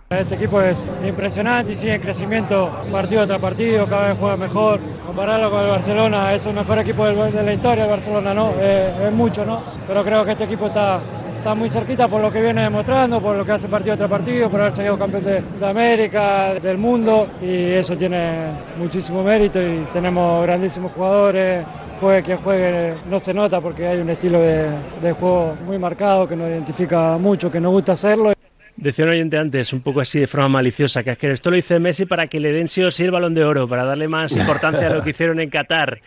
Este 0.09 0.35
equipo 0.35 0.61
es 0.61 0.85
impresionante 1.07 1.71
y 1.71 1.75
sigue 1.75 1.95
en 1.95 2.01
crecimiento 2.01 2.69
partido 2.91 3.25
tras 3.25 3.41
partido, 3.41 3.87
cada 3.87 4.09
vez 4.09 4.17
juega 4.19 4.37
mejor. 4.37 4.79
Compararlo 5.07 5.49
con 5.49 5.63
el 5.63 5.69
Barcelona, 5.69 6.33
es 6.35 6.45
el 6.45 6.53
mejor 6.53 6.77
equipo 6.79 7.05
de 7.05 7.43
la 7.43 7.53
historia, 7.53 7.85
el 7.85 7.89
Barcelona 7.89 8.33
no, 8.33 8.53
es 8.59 9.11
mucho, 9.11 9.43
¿no? 9.43 9.63
Pero 9.87 10.03
creo 10.03 10.23
que 10.23 10.31
este 10.33 10.43
equipo 10.43 10.67
está 10.67 10.99
está 11.43 11.55
muy 11.55 11.69
cerquita 11.69 12.07
por 12.07 12.21
lo 12.21 12.31
que 12.31 12.41
viene 12.41 12.61
demostrando, 12.61 13.21
por 13.21 13.35
lo 13.35 13.43
que 13.43 13.51
hace 13.51 13.67
partido 13.67 13.97
tras 13.97 14.09
partido, 14.09 14.49
por 14.49 14.61
haber 14.61 14.73
salido 14.73 14.97
campeón 14.97 15.25
de, 15.25 15.65
América, 15.65 16.53
del 16.53 16.77
mundo 16.77 17.27
y 17.41 17.73
eso 17.73 17.97
tiene 17.97 18.45
muchísimo 18.79 19.21
mérito 19.21 19.61
y 19.61 19.85
tenemos 19.91 20.41
grandísimos 20.43 20.93
jugadores. 20.93 21.65
Juegue 21.99 22.23
quien 22.23 22.37
juegue 22.37 22.93
no 23.09 23.19
se 23.19 23.33
nota 23.33 23.59
porque 23.59 23.85
hay 23.85 23.99
un 23.99 24.09
estilo 24.09 24.39
de, 24.39 24.69
de 25.01 25.11
juego 25.11 25.57
muy 25.65 25.77
marcado 25.77 26.25
que 26.25 26.37
nos 26.37 26.47
identifica 26.47 27.17
mucho, 27.17 27.51
que 27.51 27.59
nos 27.59 27.73
gusta 27.73 27.91
hacerlo. 27.91 28.31
Decía 28.75 29.05
un 29.05 29.11
oyente 29.11 29.37
antes, 29.37 29.71
un 29.71 29.81
poco 29.81 30.01
así 30.01 30.19
de 30.19 30.25
forma 30.25 30.49
maliciosa, 30.49 31.03
que 31.03 31.11
es 31.11 31.17
que 31.19 31.31
esto 31.31 31.51
lo 31.51 31.57
hizo 31.57 31.79
Messi 31.79 32.05
para 32.05 32.25
que 32.25 32.39
le 32.39 32.51
den 32.51 32.67
sí 32.67 32.81
o 32.81 32.89
sí 32.89 33.03
el 33.03 33.11
balón 33.11 33.35
de 33.35 33.43
oro, 33.43 33.67
para 33.67 33.85
darle 33.85 34.07
más 34.07 34.31
importancia 34.31 34.87
a 34.87 34.89
lo 34.89 35.03
que 35.03 35.11
hicieron 35.11 35.39
en 35.39 35.51
Qatar. 35.51 36.01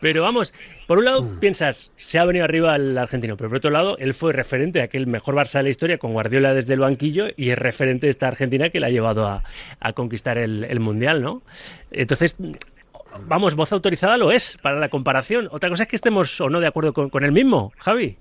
Pero 0.00 0.22
vamos, 0.22 0.54
por 0.86 0.98
un 0.98 1.04
lado 1.04 1.40
piensas, 1.40 1.92
se 1.96 2.20
ha 2.20 2.24
venido 2.24 2.44
arriba 2.44 2.76
el 2.76 2.96
argentino, 2.96 3.36
pero 3.36 3.50
por 3.50 3.56
otro 3.56 3.72
lado, 3.72 3.98
él 3.98 4.14
fue 4.14 4.32
referente 4.32 4.78
de 4.78 4.84
aquel 4.84 5.08
mejor 5.08 5.34
Barça 5.34 5.58
de 5.58 5.64
la 5.64 5.70
historia 5.70 5.98
con 5.98 6.12
Guardiola 6.12 6.54
desde 6.54 6.74
el 6.74 6.80
banquillo 6.80 7.26
y 7.36 7.50
es 7.50 7.58
referente 7.58 8.06
de 8.06 8.10
esta 8.10 8.28
Argentina 8.28 8.70
que 8.70 8.78
le 8.78 8.86
ha 8.86 8.90
llevado 8.90 9.26
a, 9.26 9.42
conquistar 9.94 10.38
el, 10.38 10.78
Mundial, 10.78 11.22
¿no? 11.22 11.42
Entonces, 11.90 12.36
vamos, 13.26 13.56
voz 13.56 13.72
autorizada 13.72 14.16
lo 14.16 14.30
es 14.30 14.58
para 14.62 14.78
la 14.78 14.88
comparación. 14.88 15.48
Otra 15.50 15.70
cosa 15.70 15.82
es 15.82 15.88
que 15.88 15.96
estemos 15.96 16.40
o 16.40 16.48
no 16.48 16.60
de 16.60 16.68
acuerdo 16.68 16.92
con, 16.92 17.10
con 17.10 17.24
el 17.24 17.32
mismo, 17.32 17.72
Javi. 17.78 18.16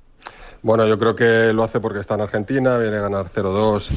Bueno, 0.63 0.85
yo 0.85 0.99
creo 0.99 1.15
que 1.15 1.53
lo 1.53 1.63
hace 1.63 1.79
porque 1.79 1.99
está 1.99 2.13
en 2.13 2.21
Argentina, 2.21 2.77
viene 2.77 2.97
a 2.97 3.01
ganar 3.01 3.25
0-2 3.27 3.87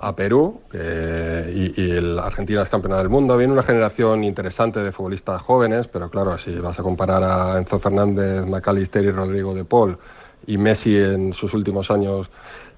a 0.00 0.14
Perú 0.14 0.60
y, 0.74 1.90
el 1.90 2.18
Argentina 2.18 2.62
es 2.62 2.68
campeona 2.68 2.98
del 2.98 3.08
mundo. 3.08 3.38
Viene 3.38 3.54
una 3.54 3.62
generación 3.62 4.22
interesante 4.22 4.80
de 4.80 4.92
futbolistas 4.92 5.40
jóvenes, 5.40 5.88
pero 5.88 6.10
claro, 6.10 6.36
si 6.36 6.54
vas 6.56 6.78
a 6.78 6.82
comparar 6.82 7.22
a 7.22 7.58
Enzo 7.58 7.78
Fernández, 7.78 8.44
McAllister 8.46 9.02
y 9.02 9.10
Rodrigo 9.12 9.54
de 9.54 9.64
Paul 9.64 9.98
y 10.46 10.58
Messi 10.58 10.96
en 10.96 11.32
sus 11.32 11.54
últimos 11.54 11.90
años 11.90 12.30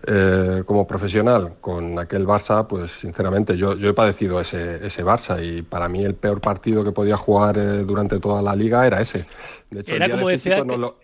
eh, 0.09 0.63
como 0.67 0.87
profesional 0.87 1.55
con 1.61 1.99
aquel 1.99 2.27
Barça, 2.27 2.67
pues 2.69 2.93
sinceramente 2.93 3.57
yo, 3.57 3.75
yo 3.75 3.89
he 3.89 3.93
padecido 3.93 4.41
ese, 4.41 4.87
ese 4.87 5.05
Barça 5.05 5.43
y 5.43 5.63
para 5.63 5.89
mí 5.89 6.05
el 6.05 6.15
peor 6.15 6.41
partido 6.41 6.85
que 6.85 6.93
podía 6.93 7.17
jugar 7.17 7.59
eh, 7.59 7.83
durante 7.83 8.21
toda 8.21 8.41
la 8.41 8.55
liga 8.55 8.87
era 8.87 9.01
ese. 9.01 9.27
De 9.69 9.81
hecho, 9.81 9.97
era, 9.97 10.09
como 10.09 10.29
decía, 10.29 10.59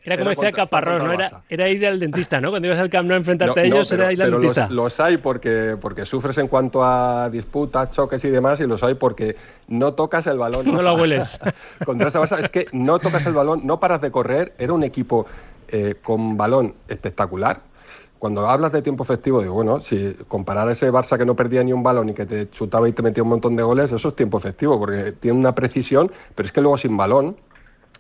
era, 0.05 0.17
como 0.19 0.31
decía 0.31 0.53
Caparrós, 0.53 1.03
¿no? 1.03 1.13
Era, 1.13 1.43
era, 1.49 1.69
ir 1.69 1.85
al 1.85 1.99
dentista, 1.99 2.41
¿no? 2.41 2.51
Cuando 2.51 2.69
ibas 2.69 2.79
al 2.79 2.91
Camp 2.91 3.09
Nou 3.09 3.17
a 3.17 3.19
enfrentarte 3.19 3.59
a 3.59 3.65
ellos, 3.65 3.91
era 3.91 4.13
ir 4.13 4.23
al 4.23 4.31
dentista. 4.31 4.69
Los, 4.69 4.77
los, 4.77 5.01
hay 5.01 5.17
porque, 5.17 5.77
porque 5.81 6.05
sufres 6.05 6.39
en 6.39 6.47
cuanto 6.47 6.85
a 6.85 7.29
disputas, 7.29 7.91
choques 7.91 8.25
y 8.25 8.31
demás, 8.31 8.61
y 8.61 8.69
los 8.69 8.85
hay 8.85 8.95
porque 8.95 9.35
no 9.67 9.95
tocas 9.95 10.29
el 10.29 10.39
balón. 10.39 10.71
No, 10.71 10.81
lo 10.81 10.95
hueles. 10.95 11.41
Contra 11.85 12.07
ese 12.07 12.21
Barça 12.21 12.39
es 12.39 12.51
que 12.51 12.67
no 12.71 13.01
tocas 13.01 13.27
el 13.27 13.33
balón, 13.33 13.63
no 13.65 13.81
paras 13.81 14.01
de 14.01 14.13
correr, 14.13 14.53
era 14.59 14.73
un 14.73 14.85
equipo 14.85 15.27
eh, 15.73 15.97
con 16.03 16.37
balón 16.37 16.75
espectacular. 16.87 17.63
Cuando 18.19 18.49
hablas 18.49 18.71
de 18.71 18.83
tiempo 18.83 19.03
efectivo, 19.03 19.41
digo, 19.41 19.55
bueno, 19.55 19.81
si 19.81 20.17
comparar 20.29 20.69
ese 20.69 20.93
Barça 20.93 21.19
que 21.19 21.25
no 21.25 21.35
perdía 21.35 21.65
ni 21.65 21.73
un 21.73 21.83
balón 21.83 22.11
y 22.11 22.15
que 22.15 22.25
te 22.25 22.49
chutaba 22.51 22.89
y 22.89 22.93
te 22.93 23.03
metía 23.03 23.25
un 23.25 23.31
montón 23.31 23.57
de 23.57 23.65
goles, 23.65 23.91
eso 23.91 24.09
es 24.09 24.15
tiempo 24.15 24.39
efectivo, 24.39 24.79
porque 24.79 25.11
tiene 25.11 25.37
una 25.37 25.57
precisión, 25.57 26.13
pero 26.37 26.47
es 26.47 26.53
que 26.53 26.61
luego 26.61 26.79
sin 26.79 26.97
balón 26.97 27.37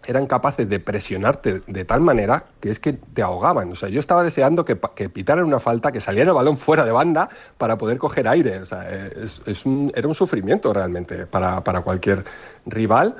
eran 0.07 0.27
capaces 0.27 0.69
de 0.69 0.81
presionarte 0.81 1.63
de 1.67 1.85
tal 1.85 2.01
manera 2.01 2.45
que 2.61 2.71
es 2.71 2.79
que 2.79 2.93
te 2.93 3.23
ahogaban. 3.23 3.73
O 3.73 3.77
sea, 3.77 3.89
yo 3.89 4.01
estaba 4.01 4.23
deseando 4.23 4.65
que, 4.65 4.79
que 4.95 5.09
pitaran 5.09 5.45
una 5.45 5.61
falta, 5.61 5.93
que 5.93 6.01
saliera 6.01 6.31
el 6.31 6.35
balón 6.35 6.57
fuera 6.57 6.85
de 6.85 6.93
banda 6.93 7.29
para 7.59 7.79
poder 7.79 7.99
coger 7.99 8.29
aire. 8.29 8.59
O 8.61 8.67
sea, 8.67 8.89
es, 8.91 9.67
un, 9.67 9.93
era 9.95 10.09
un 10.09 10.15
sufrimiento 10.15 10.73
realmente 10.73 11.27
para, 11.27 11.63
para 11.63 11.83
cualquier 11.83 12.25
rival. 12.67 13.17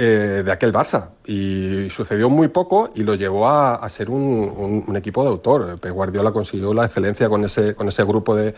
Eh, 0.00 0.44
de 0.44 0.52
aquel 0.52 0.72
Barça. 0.72 1.08
Y 1.26 1.90
sucedió 1.90 2.30
muy 2.30 2.46
poco 2.46 2.90
y 2.94 3.02
lo 3.02 3.16
llevó 3.16 3.48
a, 3.48 3.88
ser 3.88 4.10
un, 4.10 4.94
equipo 4.94 5.24
de 5.24 5.30
autor. 5.30 5.80
Pep 5.80 5.92
Guardiola 5.92 6.30
consiguió 6.30 6.72
la 6.72 6.84
excelencia 6.84 7.28
con 7.28 7.44
ese, 7.44 7.74
con 7.74 7.88
ese 7.88 8.04
grupo 8.04 8.36
de, 8.36 8.54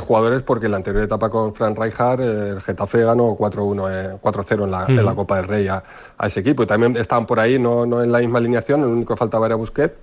jugadores 0.00 0.42
porque 0.42 0.66
en 0.66 0.72
la 0.72 0.76
anterior 0.76 1.02
etapa 1.02 1.30
con 1.30 1.54
Frank 1.54 1.78
Rijkaard 1.78 2.20
el 2.20 2.60
Getafe 2.60 3.04
ganó 3.04 3.34
4-1, 3.38 4.20
4-0 4.20 4.50
eh, 4.50 4.64
en, 4.64 4.70
la, 4.70 4.84
en 4.86 5.06
la 5.06 5.14
Copa 5.14 5.36
del 5.36 5.46
Rey 5.46 5.66
a, 5.66 5.82
ese 6.22 6.40
equipo. 6.40 6.64
Y 6.64 6.66
también 6.66 6.94
estaban 6.98 7.24
por 7.24 7.40
ahí, 7.40 7.58
no, 7.58 7.86
no 7.86 8.02
en 8.02 8.12
la 8.12 8.18
misma 8.18 8.40
alineación, 8.40 8.82
el 8.82 8.88
único 8.88 9.14
que 9.14 9.18
faltaba 9.18 9.46
era 9.46 9.54
Busquets 9.54 9.94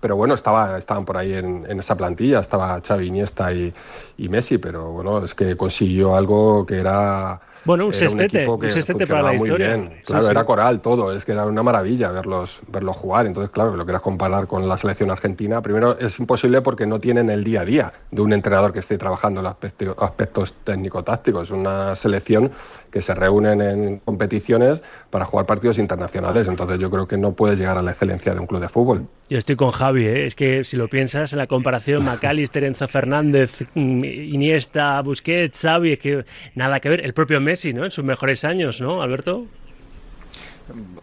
pero 0.00 0.16
bueno, 0.16 0.34
estaba, 0.34 0.78
estaban 0.78 1.04
por 1.04 1.18
ahí 1.18 1.34
en, 1.34 1.78
esa 1.78 1.94
plantilla, 1.94 2.40
estaba 2.40 2.80
Xavi, 2.80 3.06
Iniesta 3.06 3.52
y, 3.52 3.72
y, 4.16 4.28
Messi, 4.30 4.56
pero 4.56 4.90
bueno, 4.90 5.22
es 5.22 5.34
que 5.34 5.56
consiguió 5.58 6.16
algo 6.16 6.64
que 6.64 6.78
era 6.78 7.42
bueno, 7.64 7.86
un 7.86 7.92
sextete, 7.92 8.48
un, 8.48 8.70
sextete 8.70 9.06
para 9.06 9.22
la 9.22 9.34
historia. 9.34 9.76
Muy 9.76 9.86
bien. 9.86 10.00
Claro, 10.04 10.30
era 10.30 10.44
coral 10.44 10.80
todo, 10.80 11.12
es 11.12 11.24
que 11.24 11.32
era 11.32 11.46
una 11.46 11.62
maravilla 11.62 12.10
verlos, 12.10 12.60
verlos 12.68 12.96
jugar. 12.96 13.26
Entonces, 13.26 13.50
claro, 13.50 13.76
lo 13.76 13.84
quieras 13.84 14.02
comparar 14.02 14.46
con 14.46 14.68
la 14.68 14.78
selección 14.78 15.10
argentina, 15.10 15.62
primero 15.62 15.98
es 15.98 16.18
imposible 16.18 16.62
porque 16.62 16.86
no 16.86 17.00
tienen 17.00 17.30
el 17.30 17.44
día 17.44 17.62
a 17.62 17.64
día 17.64 17.92
de 18.10 18.22
un 18.22 18.32
entrenador 18.32 18.72
que 18.72 18.78
esté 18.78 18.98
trabajando 18.98 19.42
los 19.42 19.54
aspectos 19.98 20.54
técnico-tácticos. 20.64 21.48
Es 21.48 21.50
una 21.50 21.94
selección 21.96 22.50
que 22.90 23.02
se 23.02 23.14
reúnen 23.14 23.60
en 23.60 23.98
competiciones 23.98 24.82
para 25.10 25.24
jugar 25.24 25.46
partidos 25.46 25.78
internacionales. 25.78 26.48
Entonces, 26.48 26.78
yo 26.78 26.90
creo 26.90 27.06
que 27.06 27.16
no 27.16 27.32
puedes 27.32 27.58
llegar 27.58 27.78
a 27.78 27.82
la 27.82 27.92
excelencia 27.92 28.34
de 28.34 28.40
un 28.40 28.46
club 28.46 28.60
de 28.60 28.68
fútbol. 28.68 29.06
Yo 29.30 29.38
estoy 29.38 29.54
con 29.54 29.70
Javi, 29.70 30.06
¿eh? 30.06 30.26
es 30.26 30.34
que 30.34 30.64
si 30.64 30.76
lo 30.76 30.88
piensas 30.88 31.32
en 31.32 31.38
la 31.38 31.46
comparación 31.46 32.04
McAllister, 32.04 32.64
Enzo 32.64 32.88
Fernández, 32.88 33.62
mm, 33.74 34.04
Iniesta, 34.04 35.00
Busquets, 35.02 35.60
Xavi, 35.60 35.92
es 35.92 35.98
que 36.00 36.24
nada 36.56 36.80
que 36.80 36.88
ver. 36.88 37.04
El 37.04 37.14
propio 37.14 37.40
Messi, 37.50 37.72
¿no? 37.72 37.84
En 37.84 37.90
sus 37.90 38.04
mejores 38.04 38.44
años, 38.44 38.80
¿no, 38.80 39.02
Alberto? 39.02 39.46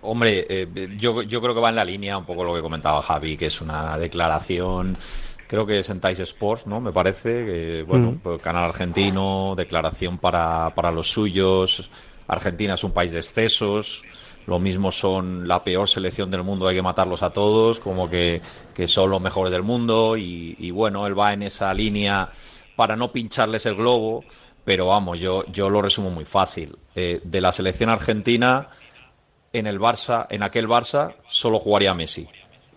Hombre, 0.02 0.46
eh, 0.50 0.96
yo, 0.98 1.22
yo 1.24 1.42
creo 1.42 1.54
que 1.54 1.60
va 1.60 1.70
en 1.70 1.76
la 1.76 1.84
línea 1.84 2.18
un 2.18 2.26
poco 2.26 2.46
lo 2.46 2.56
que 2.56 2.62
comentaba 2.62 3.02
Javi, 3.02 3.36
que 3.36 3.48
es 3.48 3.60
una 3.60 3.98
declaración 3.98 4.96
creo 5.48 5.66
que 5.66 5.80
es 5.80 5.90
en 5.90 6.00
Tais 6.00 6.20
Sports, 6.20 6.68
¿no? 6.68 6.82
Me 6.82 6.92
parece 6.92 7.46
que, 7.46 7.86
bueno, 7.88 8.12
mm. 8.12 8.18
pues, 8.20 8.42
canal 8.42 8.66
argentino, 8.66 9.54
declaración 9.56 10.18
para, 10.18 10.74
para 10.76 10.92
los 10.92 11.10
suyos. 11.10 11.90
Argentina 12.28 12.74
es 12.76 12.84
un 12.84 12.92
país 12.92 13.12
de 13.12 13.20
excesos. 13.20 14.04
Lo 14.46 14.60
mismo 14.60 14.94
son 14.94 15.48
la 15.48 15.64
peor 15.64 15.90
selección 15.90 16.32
del 16.32 16.44
mundo, 16.44 16.68
hay 16.68 16.76
que 16.78 16.82
matarlos 16.82 17.22
a 17.22 17.32
todos, 17.32 17.80
como 17.82 18.10
que, 18.10 18.42
son 18.86 19.10
los 19.10 19.22
mejores 19.22 19.52
del 19.52 19.64
mundo. 19.64 20.16
Y, 20.18 20.72
bueno, 20.72 21.06
él 21.06 21.20
va 21.20 21.34
en 21.34 21.44
esa 21.44 21.74
línea 21.74 22.30
para 22.78 22.96
no 22.96 23.12
pincharles 23.12 23.66
el 23.66 23.76
globo. 23.76 24.24
Pero 24.68 24.88
vamos, 24.88 25.18
yo, 25.22 25.46
yo 25.50 25.70
lo 25.70 25.82
resumo 25.82 26.10
muy 26.10 26.26
fácil. 26.26 26.76
Eh, 26.94 27.22
de 27.24 27.40
la 27.40 27.54
selección 27.54 27.90
argentina, 27.90 28.68
en 29.54 29.66
el 29.66 29.80
Barça, 29.80 30.28
en 30.30 30.44
aquel 30.44 30.68
Barça, 30.68 31.14
solo 31.26 31.58
jugaría 31.58 31.94
Messi. 31.94 32.28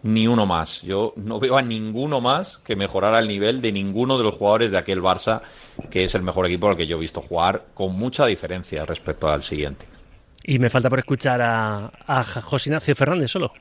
Ni 0.04 0.28
uno 0.28 0.46
más. 0.46 0.82
Yo 0.82 1.12
no 1.16 1.40
veo 1.40 1.56
a 1.58 1.62
ninguno 1.62 2.20
más 2.20 2.58
que 2.58 2.76
mejorara 2.76 3.18
el 3.18 3.26
nivel 3.26 3.60
de 3.60 3.72
ninguno 3.72 4.18
de 4.18 4.22
los 4.22 4.36
jugadores 4.36 4.70
de 4.70 4.78
aquel 4.78 5.02
Barça, 5.02 5.42
que 5.90 6.04
es 6.04 6.14
el 6.14 6.22
mejor 6.22 6.46
equipo 6.46 6.68
al 6.68 6.76
que 6.76 6.86
yo 6.86 6.96
he 6.96 7.00
visto 7.00 7.22
jugar, 7.22 7.62
con 7.74 7.98
mucha 7.98 8.24
diferencia 8.24 8.84
respecto 8.84 9.28
al 9.28 9.42
siguiente. 9.42 9.86
Y 10.44 10.60
me 10.60 10.70
falta 10.70 10.88
por 10.88 11.00
escuchar 11.00 11.42
a, 11.42 11.90
a 12.06 12.22
José 12.22 12.70
Ignacio 12.70 12.94
Fernández 12.94 13.32
solo. 13.32 13.52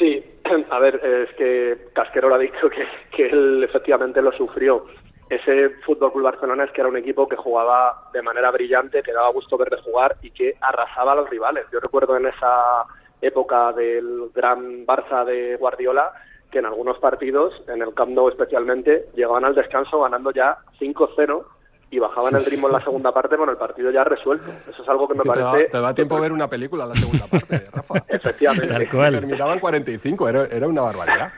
Sí, 0.00 0.20
a 0.70 0.78
ver, 0.80 0.96
es 0.96 1.32
que 1.36 1.90
Casquero 1.92 2.28
lo 2.28 2.34
ha 2.34 2.38
dicho 2.38 2.68
que, 2.68 2.84
que 3.16 3.28
él 3.28 3.62
efectivamente 3.62 4.20
lo 4.20 4.32
sufrió. 4.32 4.84
Ese 5.30 5.70
Fútbol 5.86 6.12
Club 6.12 6.24
Barcelona 6.24 6.64
es 6.64 6.72
que 6.72 6.80
era 6.80 6.90
un 6.90 6.96
equipo 6.96 7.28
que 7.28 7.36
jugaba 7.36 8.10
de 8.12 8.20
manera 8.20 8.50
brillante, 8.50 9.00
que 9.00 9.12
daba 9.12 9.30
gusto 9.30 9.56
ver 9.56 9.70
de 9.70 9.80
jugar 9.80 10.16
y 10.22 10.32
que 10.32 10.56
arrasaba 10.60 11.12
a 11.12 11.14
los 11.14 11.30
rivales. 11.30 11.66
Yo 11.72 11.78
recuerdo 11.78 12.16
en 12.16 12.26
esa 12.26 12.84
época 13.22 13.72
del 13.72 14.30
gran 14.34 14.84
Barça 14.84 15.24
de 15.24 15.56
Guardiola 15.56 16.10
que 16.50 16.58
en 16.58 16.66
algunos 16.66 16.98
partidos, 16.98 17.54
en 17.68 17.80
el 17.80 17.94
Camp 17.94 18.10
Nou 18.10 18.28
especialmente, 18.28 19.06
llegaban 19.14 19.44
al 19.44 19.54
descanso 19.54 20.00
ganando 20.00 20.32
ya 20.32 20.58
5-0 20.80 21.44
y 21.92 22.00
bajaban 22.00 22.34
el 22.34 22.44
ritmo 22.44 22.66
en 22.66 22.72
la 22.72 22.82
segunda 22.82 23.12
parte 23.12 23.36
con 23.36 23.48
el 23.48 23.56
partido 23.56 23.92
ya 23.92 24.02
resuelto. 24.02 24.50
Eso 24.68 24.82
es 24.82 24.88
algo 24.88 25.06
que 25.06 25.14
me 25.14 25.22
parece... 25.22 25.66
Te 25.66 25.80
da, 25.80 25.94
tiempo 25.94 26.16
a 26.16 26.20
ver 26.20 26.32
una 26.32 26.48
película 26.48 26.84
en 26.84 26.88
la 26.88 26.94
segunda 26.96 27.26
parte, 27.28 27.68
Rafa. 27.72 28.04
Efectivamente. 28.08 28.88
Terminaban 28.90 29.60
45, 29.60 30.28
era, 30.28 30.44
era 30.46 30.66
una 30.66 30.82
barbaridad. 30.82 31.32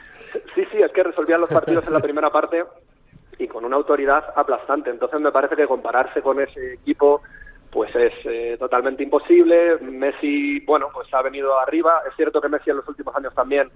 Sí, 0.54 0.64
sí, 0.72 0.80
es 0.80 0.90
que 0.92 1.02
resolvían 1.02 1.42
los 1.42 1.50
partidos 1.50 1.86
en 1.88 1.92
la 1.92 2.00
primera 2.08 2.30
parte 2.30 2.64
con 3.48 3.64
una 3.64 3.76
autoridad 3.76 4.24
aplastante. 4.36 4.90
Entonces 4.90 5.20
me 5.20 5.32
parece 5.32 5.56
que 5.56 5.66
compararse 5.66 6.22
con 6.22 6.40
ese 6.40 6.74
equipo 6.74 7.22
pues 7.70 7.94
es 7.94 8.12
eh, 8.24 8.56
totalmente 8.58 9.02
imposible. 9.02 9.78
Messi, 9.78 10.60
bueno, 10.60 10.88
pues 10.92 11.12
ha 11.14 11.22
venido 11.22 11.58
arriba. 11.58 12.02
Es 12.08 12.14
cierto 12.16 12.40
que 12.40 12.48
Messi 12.48 12.70
en 12.70 12.76
los 12.76 12.88
últimos 12.88 13.16
años 13.16 13.34
también 13.34 13.70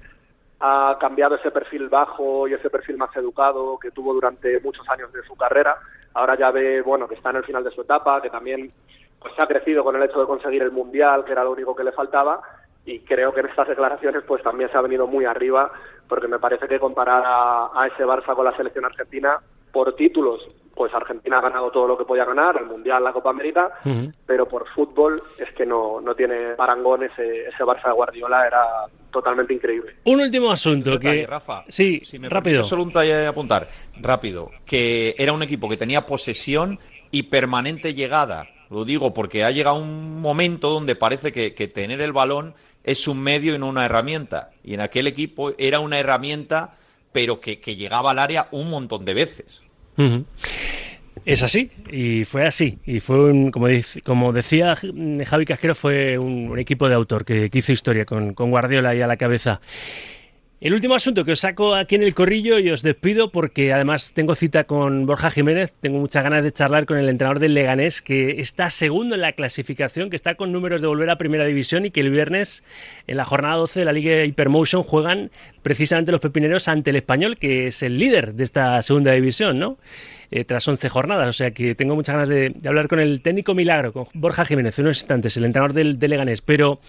ha 0.61 0.97
cambiado 1.01 1.37
ese 1.37 1.51
perfil 1.51 1.89
bajo 1.89 2.47
y 2.47 2.55
ese 2.55 2.69
perfil 2.71 2.97
más 2.97 3.15
educado 3.17 3.79
que 3.79 3.91
tuvo 3.91 4.13
durante 4.15 4.61
muchos 4.61 4.87
años 4.89 5.13
de 5.13 5.23
su 5.23 5.35
carrera 5.37 5.79
ahora 6.17 6.35
ya 6.35 6.51
ve, 6.51 6.81
bueno, 6.81 7.07
que 7.07 7.15
está 7.15 7.31
en 7.31 7.37
el 7.37 7.45
final 7.45 7.63
de 7.63 7.71
su 7.71 7.83
etapa, 7.83 8.23
que 8.23 8.31
también 8.31 8.73
pues 9.21 9.35
ha 9.39 9.47
crecido 9.47 9.85
con 9.85 9.97
el 9.97 10.03
hecho 10.03 10.21
de 10.21 10.27
conseguir 10.27 10.63
el 10.63 10.73
mundial, 10.73 11.25
que 11.25 11.33
era 11.33 11.45
lo 11.45 11.53
único 11.53 11.77
que 11.77 11.85
le 11.85 11.93
faltaba, 11.93 12.41
y 12.87 13.01
creo 13.01 13.35
que 13.35 13.41
en 13.41 13.49
estas 13.49 13.69
declaraciones 13.69 14.23
pues 14.27 14.43
también 14.43 14.71
se 14.71 14.79
ha 14.79 14.81
venido 14.81 15.07
muy 15.07 15.27
arriba, 15.27 15.71
porque 16.09 16.29
me 16.29 16.39
parece 16.39 16.69
que 16.69 16.79
comparar 16.79 17.23
a, 17.27 17.87
ese 17.87 18.05
Barça 18.05 18.35
con 18.35 18.45
la 18.45 18.57
selección 18.57 18.85
argentina 18.85 19.39
por 19.73 19.95
títulos, 19.95 20.41
pues 20.75 20.93
Argentina 20.95 21.39
ha 21.39 21.43
ganado 21.43 21.71
todo 21.71 21.87
lo 21.87 21.99
que 21.99 22.05
podía 22.05 22.25
ganar, 22.25 22.57
el 22.59 22.67
Mundial, 22.67 23.03
la 23.03 23.13
Copa 23.13 23.31
América, 23.31 23.79
pero 24.27 24.47
por 24.47 24.69
fútbol 24.69 25.23
es 25.39 25.53
que 25.55 25.67
no, 25.67 26.01
no 26.01 26.15
tiene 26.15 26.55
parangón 26.57 27.05
ese, 27.05 27.47
ese 27.49 27.65
Barça 27.65 27.89
de 27.89 27.93
Guardiola, 27.93 28.47
era 28.47 28.63
totalmente 29.11 29.55
increíble. 29.55 29.97
Un 30.05 30.21
último 30.21 30.51
asunto 30.51 30.99
que... 30.99 31.27
Rafa, 31.27 31.65
sí, 31.69 32.01
si 32.03 32.19
me 32.19 32.29
rápido. 32.29 32.63
Solo 32.63 32.83
un 32.83 32.93
talle 32.93 33.27
apuntar, 33.27 33.67
rápido, 34.01 34.51
que 34.65 35.15
era 35.19 35.33
un 35.33 35.43
equipo 35.43 35.69
que 35.69 35.77
tenía 35.77 36.07
posesión 36.07 36.79
y 37.11 37.25
permanente 37.25 37.95
llegada. 37.95 38.47
Lo 38.71 38.85
digo 38.85 39.15
porque 39.15 39.45
ha 39.45 39.51
llegado 39.51 39.77
un 39.77 40.21
momento 40.21 40.71
donde 40.71 40.97
parece 40.97 41.33
que, 41.33 41.51
tener 41.69 42.01
el 42.01 42.13
balón 42.13 42.55
es 42.85 43.07
un 43.09 43.21
medio 43.21 43.55
y 43.55 43.59
no 43.59 43.69
una 43.69 43.85
herramienta. 43.85 44.51
Y 44.65 44.75
en 44.75 44.81
aquel 44.81 45.07
equipo 45.07 45.53
era 45.59 45.81
una 45.81 45.99
herramienta, 45.99 46.75
pero 47.13 47.41
que, 47.41 47.57
llegaba 47.57 48.11
al 48.11 48.19
área 48.19 48.49
un 48.51 48.71
montón 48.71 49.05
de 49.05 49.15
veces. 49.15 49.63
Es 51.25 51.43
así, 51.43 51.71
y 51.91 52.25
fue 52.25 52.47
así. 52.47 52.79
Y 52.87 53.01
fue, 53.01 53.33
un, 53.33 53.51
como, 53.51 54.33
decía 54.33 54.77
Javi 54.77 55.45
Casquero, 55.45 55.75
fue 55.75 56.19
un, 56.19 56.59
equipo 56.59 56.89
de 56.89 56.95
autor 56.95 57.25
que, 57.25 57.51
hizo 57.53 57.73
historia 57.73 58.05
con, 58.05 58.33
Guardiola 58.35 58.91
ahí 58.91 59.01
a 59.01 59.07
la 59.07 59.17
cabeza. 59.17 59.61
El 60.59 60.73
último 60.73 60.95
asunto 60.95 61.27
que 61.27 61.33
os 61.33 61.41
saco 61.41 61.75
aquí 61.75 61.97
en 61.97 62.03
el 62.03 62.15
corrillo 62.15 62.59
y 62.59 62.71
os 62.71 62.81
despido 62.81 63.31
porque 63.31 63.75
además 63.75 64.13
tengo 64.15 64.35
cita 64.35 64.65
con 64.65 65.05
Borja 65.05 65.31
Jiménez, 65.31 65.75
tengo 65.83 65.99
muchas 65.99 66.25
ganas 66.25 66.43
de 66.43 66.51
charlar 66.51 66.87
con 66.87 66.97
el 66.97 67.11
entrenador 67.11 67.41
del 67.41 67.53
Leganés 67.53 68.01
que 68.01 68.41
está 68.41 68.71
segundo 68.71 69.17
en 69.17 69.21
la 69.21 69.33
clasificación, 69.33 70.09
que 70.09 70.17
está 70.17 70.35
con 70.35 70.53
números 70.53 70.81
de 70.81 70.87
volver 70.87 71.11
a 71.11 71.19
Primera 71.19 71.45
División 71.45 71.85
y 71.85 71.91
que 71.91 72.01
el 72.01 72.09
viernes 72.09 72.65
en 73.07 73.19
la 73.19 73.27
jornada 73.27 73.57
12 73.57 73.81
de 73.81 73.85
la 73.85 73.93
Liga 73.93 74.25
Hypermotion 74.25 74.83
juegan 74.83 75.31
precisamente 75.63 76.11
los 76.11 76.23
pepineros 76.23 76.69
ante 76.69 76.89
el 76.89 76.97
Español, 76.97 77.37
que 77.37 77.67
es 77.67 77.83
el 77.83 77.99
líder 77.99 78.33
de 78.33 78.45
esta 78.45 78.81
Segunda 78.81 79.13
División, 79.13 79.59
¿no? 79.59 79.77
Eh, 80.31 80.45
tras 80.45 80.67
11 80.67 80.89
jornadas. 80.89 81.29
O 81.29 81.33
sea 81.33 81.53
que 81.53 81.75
tengo 81.75 81.95
muchas 81.95 82.15
ganas 82.15 82.29
de, 82.29 82.55
hablar 82.67 82.89
con 82.89 82.99
el 82.99 83.21
técnico 83.23 83.55
Milagro, 83.55 83.93
con 83.93 84.07
Borja 84.15 84.45
Jiménez, 84.45 84.79
unos 84.79 84.99
instantes, 84.99 85.37
el 85.37 85.45
entrenador 85.45 85.73
del, 85.73 85.99
Leganés. 86.01 86.41
Pero 86.41 86.81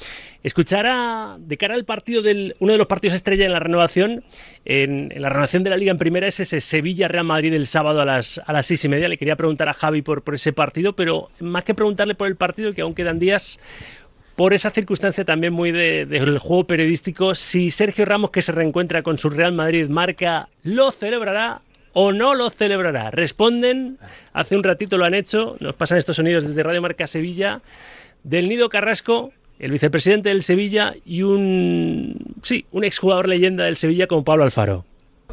escuchar 0.44 1.38
de 1.40 1.58
cara 1.58 1.76
al 1.76 1.86
partido 1.86 2.22
del 2.22 2.56
uno 2.60 2.72
de 2.72 2.78
los 2.78 2.88
partidos 2.88 3.16
estrella 3.16 3.46
en 3.46 3.54
la 3.54 3.60
renovación, 3.60 4.24
en, 4.66 5.12
la 5.16 5.30
renovación 5.30 5.64
de 5.64 5.70
la 5.70 5.78
Liga 5.78 5.92
en 5.92 5.98
primera 5.98 6.28
es 6.28 6.40
ese 6.40 6.62
Sevilla-Real 6.62 7.26
Madrid 7.26 7.54
el 7.54 7.68
sábado 7.68 8.02
a 8.02 8.06
las, 8.06 8.42
a 8.46 8.54
las 8.54 8.66
seis 8.66 8.84
y 8.86 8.90
media. 8.90 9.08
Le 9.08 9.18
quería 9.18 9.36
preguntar 9.36 9.70
a 9.70 9.74
Javi 9.74 10.02
por, 10.02 10.24
por 10.24 10.36
ese 10.36 10.54
partido, 10.54 10.94
pero 10.94 11.30
más 11.40 11.64
que 11.64 11.76
preguntarle 11.76 12.16
por 12.16 12.28
el 12.28 12.36
partido, 12.36 12.74
que 12.74 12.82
aún 12.82 12.96
quedan 12.96 13.20
días, 13.20 13.60
por 14.36 14.54
esa 14.54 14.70
circunstancia 14.70 15.26
también 15.26 15.54
muy 15.54 15.72
del 15.72 16.38
juego 16.40 16.66
periodístico, 16.66 17.36
si 17.36 17.72
Sergio 17.72 18.06
Ramos, 18.06 18.32
que 18.32 18.44
se 18.44 18.52
reencuentra 18.52 19.02
con 19.02 19.18
su 19.18 19.30
Real 19.30 19.52
Madrid, 19.52 19.90
marca, 19.90 20.50
lo 20.64 20.92
celebrará 20.92 21.62
o 22.00 22.14
no 22.14 22.36
lo 22.36 22.52
celebrará. 22.52 23.10
Responden, 23.10 23.98
hace 24.32 24.56
un 24.56 24.64
ratito 24.64 25.00
lo 25.00 25.06
han 25.06 25.16
hecho, 25.16 25.56
nos 25.60 25.76
pasan 25.76 25.98
estos 25.98 26.18
sonidos 26.18 26.48
desde 26.48 26.62
Radio 26.62 26.80
Marca 26.80 27.08
Sevilla, 27.08 27.62
del 28.22 28.50
Nido 28.50 28.70
Carrasco, 28.70 29.32
el 29.58 29.72
vicepresidente 29.72 30.30
del 30.30 30.44
Sevilla 30.44 30.94
y 31.08 31.24
un, 31.24 32.36
sí, 32.44 32.68
un 32.72 32.84
exjugador 32.84 33.28
leyenda 33.28 33.64
del 33.64 33.78
Sevilla 33.78 34.06
como 34.06 34.24
Pablo 34.24 34.44
Alfaro. 34.44 34.86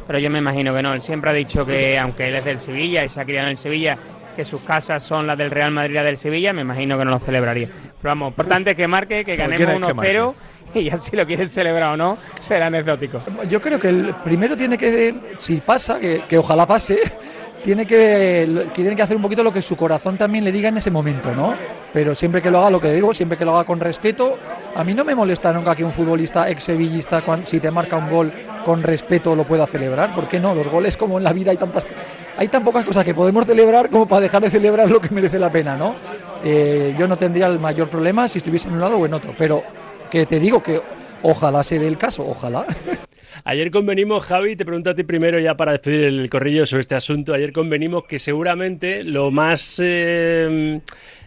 Pero 0.07 0.17
yo 0.17 0.31
me 0.31 0.39
imagino 0.39 0.73
que 0.73 0.81
no, 0.81 0.95
él 0.95 1.01
siempre 1.01 1.29
ha 1.29 1.33
dicho 1.33 1.67
que 1.67 1.99
aunque 1.99 2.29
él 2.29 2.35
es 2.35 2.45
del 2.45 2.57
Sevilla 2.57 3.05
y 3.05 3.09
se 3.09 3.21
ha 3.21 3.25
criado 3.25 3.45
en 3.45 3.51
el 3.51 3.57
Sevilla, 3.57 3.99
que 4.35 4.45
sus 4.45 4.61
casas 4.61 5.01
son 5.01 5.25
las 5.25 5.37
del 5.37 5.51
Real 5.51 5.71
Madrid 5.71 5.99
y 5.99 6.03
del 6.03 6.17
Sevilla, 6.17 6.53
me 6.53 6.61
imagino 6.61 6.97
que 6.97 7.05
no 7.05 7.11
lo 7.11 7.19
celebraría. 7.19 7.67
Pero 7.67 8.11
vamos, 8.11 8.29
importante 8.29 8.75
que 8.75 8.87
marque, 8.87 9.23
que 9.23 9.35
ganemos 9.35 9.95
1-0 9.95 10.33
y 10.75 10.83
ya 10.83 10.97
si 10.97 11.15
lo 11.15 11.25
quieren 11.25 11.47
celebrar 11.47 11.93
o 11.93 11.97
no, 11.97 12.17
será 12.39 12.67
anecdótico. 12.67 13.21
Yo 13.49 13.61
creo 13.61 13.79
que 13.79 13.89
el 13.89 14.13
primero 14.23 14.55
tiene 14.57 14.77
que, 14.77 15.15
si 15.37 15.57
pasa, 15.57 15.99
que, 15.99 16.37
ojalá 16.37 16.67
pase, 16.67 16.99
tiene 17.63 17.85
que, 17.85 18.67
tiene 18.73 18.95
que 18.95 19.01
hacer 19.01 19.15
un 19.15 19.23
poquito 19.23 19.43
lo 19.43 19.53
que 19.53 19.61
su 19.61 19.75
corazón 19.75 20.17
también 20.17 20.43
le 20.43 20.51
diga 20.51 20.69
en 20.69 20.77
ese 20.77 20.91
momento, 20.91 21.33
¿no? 21.33 21.55
Pero 21.93 22.13
siempre 22.13 22.41
que 22.41 22.51
lo 22.51 22.59
haga, 22.59 22.69
lo 22.69 22.81
que 22.81 22.91
digo, 22.91 23.13
siempre 23.13 23.37
que 23.37 23.45
lo 23.45 23.55
haga 23.55 23.63
con 23.63 23.79
respeto, 23.79 24.37
a 24.75 24.83
mí 24.83 24.93
no 24.93 25.05
me 25.05 25.15
molesta 25.15 25.53
nunca 25.53 25.75
que 25.75 25.83
un 25.83 25.93
futbolista 25.93 26.49
ex 26.49 26.65
sevillista, 26.65 27.23
si 27.43 27.59
te 27.61 27.71
marca 27.71 27.95
un 27.95 28.09
gol 28.09 28.33
con 28.65 28.83
respeto, 28.83 29.35
lo 29.35 29.45
pueda 29.45 29.65
celebrar. 29.65 30.13
¿Por 30.13 30.27
qué 30.27 30.39
no? 30.39 30.53
Los 30.53 30.67
goles, 30.67 30.97
como 30.97 31.17
en 31.17 31.23
la 31.23 31.31
vida, 31.31 31.51
hay 31.51 31.57
tantas 31.57 31.85
hay 32.37 32.47
tan 32.47 32.63
pocas 32.63 32.85
cosas 32.85 33.05
que 33.05 33.13
podemos 33.13 33.45
celebrar 33.45 33.89
como 33.89 34.07
para 34.07 34.21
dejar 34.21 34.41
de 34.41 34.49
celebrar 34.49 34.89
lo 34.89 34.99
que 34.99 35.09
merece 35.09 35.39
la 35.39 35.51
pena, 35.51 35.75
¿no? 35.75 35.95
Eh, 36.43 36.95
yo 36.97 37.07
no 37.07 37.17
tendría 37.17 37.47
el 37.47 37.59
mayor 37.59 37.89
problema 37.89 38.27
si 38.27 38.39
estuviese 38.39 38.67
en 38.67 38.75
un 38.75 38.81
lado 38.81 38.97
o 38.97 39.05
en 39.05 39.13
otro, 39.13 39.33
pero 39.37 39.63
que 40.11 40.25
te 40.25 40.39
digo 40.39 40.61
que 40.61 40.81
ojalá 41.23 41.63
se 41.63 41.79
dé 41.79 41.87
el 41.87 41.97
caso, 41.97 42.27
ojalá. 42.27 42.65
Ayer 43.43 43.69
convenimos, 43.69 44.25
Javi, 44.25 44.55
te 44.55 44.65
pregunto 44.65 44.89
a 44.89 44.95
ti 44.95 45.03
primero 45.03 45.39
ya 45.39 45.55
para 45.55 45.73
despedir 45.73 46.05
el 46.05 46.29
corrillo 46.29 46.65
sobre 46.65 46.81
este 46.81 46.95
asunto. 46.95 47.33
Ayer 47.33 47.51
convenimos 47.51 48.05
que 48.05 48.17
seguramente 48.17 49.03
lo 49.03 49.29
más 49.29 49.79
eh, 49.83 50.81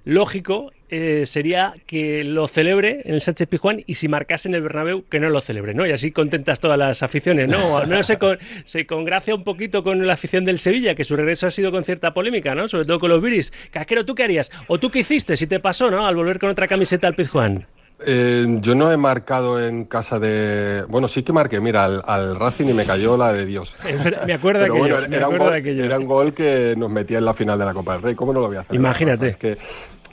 lógico 0.04 0.72
eh, 0.90 1.24
sería 1.26 1.74
que 1.86 2.24
lo 2.24 2.48
celebre 2.48 3.02
en 3.04 3.14
el 3.14 3.20
Sánchez 3.20 3.48
Pijuán 3.48 3.82
y 3.86 3.94
si 3.94 4.08
marcase 4.08 4.48
en 4.48 4.54
el 4.54 4.62
Bernabéu 4.62 5.04
que 5.08 5.20
no 5.20 5.28
lo 5.28 5.40
celebre, 5.40 5.74
¿no? 5.74 5.86
Y 5.86 5.92
así 5.92 6.12
contentas 6.12 6.60
todas 6.60 6.78
las 6.78 7.02
aficiones, 7.02 7.48
¿no? 7.48 7.76
Al 7.76 7.88
menos 7.88 8.06
se, 8.06 8.18
con, 8.18 8.38
se 8.64 8.86
congracia 8.86 9.34
un 9.34 9.44
poquito 9.44 9.82
con 9.82 10.06
la 10.06 10.14
afición 10.14 10.44
del 10.44 10.58
Sevilla, 10.58 10.94
que 10.94 11.04
su 11.04 11.16
regreso 11.16 11.46
ha 11.46 11.50
sido 11.50 11.70
con 11.70 11.84
cierta 11.84 12.14
polémica, 12.14 12.54
¿no? 12.54 12.68
Sobre 12.68 12.84
todo 12.84 12.98
con 12.98 13.10
los 13.10 13.22
viris. 13.22 13.52
Casquero, 13.70 14.04
¿tú 14.04 14.14
qué 14.14 14.24
harías? 14.24 14.50
¿O 14.66 14.78
tú 14.78 14.90
qué 14.90 15.00
hiciste 15.00 15.36
si 15.36 15.46
te 15.46 15.60
pasó, 15.60 15.90
¿no? 15.90 16.06
Al 16.06 16.16
volver 16.16 16.38
con 16.38 16.50
otra 16.50 16.66
camiseta 16.66 17.06
al 17.06 17.14
Pizjuán. 17.14 17.66
Eh, 18.06 18.46
yo 18.60 18.74
no 18.76 18.92
he 18.92 18.96
marcado 18.96 19.64
en 19.64 19.84
casa 19.84 20.20
de. 20.20 20.84
Bueno, 20.88 21.08
sí 21.08 21.24
que 21.24 21.32
marqué, 21.32 21.60
mira, 21.60 21.84
al, 21.84 22.38
Racing 22.38 22.66
y 22.68 22.72
me 22.72 22.84
cayó 22.84 23.16
la 23.16 23.32
de 23.32 23.44
Dios. 23.44 23.74
me 24.26 24.34
acuerdo, 24.34 24.60
de, 24.60 24.66
aquello, 24.66 24.86
era, 25.10 25.28
un 25.28 25.38
gol, 25.38 25.54
era, 25.54 25.98
un 25.98 26.06
gol, 26.06 26.32
que 26.32 26.74
nos 26.76 26.90
metía 26.90 27.18
en 27.18 27.24
la 27.24 27.34
final 27.34 27.58
de 27.58 27.64
la 27.64 27.74
Copa 27.74 27.94
del 27.94 28.02
Rey. 28.02 28.14
¿Cómo 28.14 28.32
no 28.32 28.40
lo 28.40 28.46
voy 28.46 28.56
a 28.56 28.60
hacer? 28.60 28.76
Imagínate. 28.76 29.28
Es 29.28 29.36
que 29.36 29.58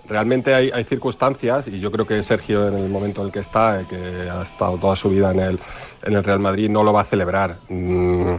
realmente 0.08 0.54
hay, 0.54 0.84
circunstancias, 0.84 1.68
y 1.68 1.80
yo 1.80 1.92
creo 1.92 2.06
que 2.06 2.22
Sergio, 2.24 2.68
en 2.68 2.78
el 2.78 2.90
momento 2.90 3.22
en 3.22 3.28
el 3.28 3.34
que 3.34 3.40
está, 3.40 3.82
eh, 3.82 3.86
que 3.90 4.30
ha 4.30 4.44
estado 4.44 4.78
toda 4.78 4.96
su 4.96 5.10
vida 5.10 5.32
en 5.32 5.40
el, 5.40 5.60
en 6.04 6.14
el 6.14 6.24
Real 6.24 6.40
Madrid, 6.40 6.70
no 6.70 6.84
lo 6.84 6.94
va 6.94 7.02
a 7.02 7.06
celebrar. 7.06 7.58
Mm, 7.70 8.36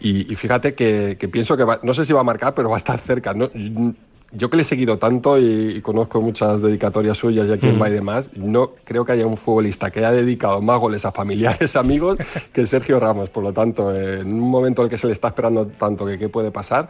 y, 0.00 0.36
fíjate 0.36 0.74
que, 0.74 1.16
pienso 1.32 1.56
que 1.56 1.66
no 1.82 1.94
sé 1.94 2.04
si 2.04 2.12
va 2.12 2.20
a 2.20 2.24
marcar, 2.24 2.54
pero 2.54 2.68
va 2.68 2.76
a 2.76 2.78
estar 2.78 2.98
cerca. 3.00 3.34
yo 4.32 4.50
que 4.50 4.56
le 4.56 4.62
he 4.62 4.66
seguido 4.66 4.98
tanto 4.98 5.38
y, 5.38 5.80
conozco 5.80 6.20
muchas 6.20 6.60
dedicatorias 6.60 7.16
suyas 7.16 7.48
y 7.48 7.52
a 7.52 7.58
quien 7.58 7.76
mm. 7.76 7.82
va 7.82 7.88
y 7.88 7.92
demás, 7.92 8.30
no 8.34 8.72
creo 8.84 9.04
que 9.04 9.12
haya 9.12 9.26
un 9.26 9.36
futbolista 9.36 9.90
que 9.90 10.00
haya 10.00 10.12
dedicado 10.12 10.60
más 10.60 10.78
goles 10.78 11.04
a 11.04 11.12
familiares, 11.12 11.76
amigos, 11.76 12.18
que 12.52 12.66
Sergio 12.66 13.00
Ramos. 13.00 13.30
Por 13.30 13.42
lo 13.42 13.52
tanto, 13.52 13.94
en 13.94 14.26
un 14.26 14.50
momento 14.50 14.82
en 14.82 14.86
el 14.86 14.90
que 14.90 14.98
se 14.98 15.06
le 15.06 15.12
está 15.12 15.28
esperando 15.28 15.66
tanto 15.66 16.04
que 16.06 16.18
qué 16.18 16.28
puede 16.28 16.50
pasar, 16.50 16.88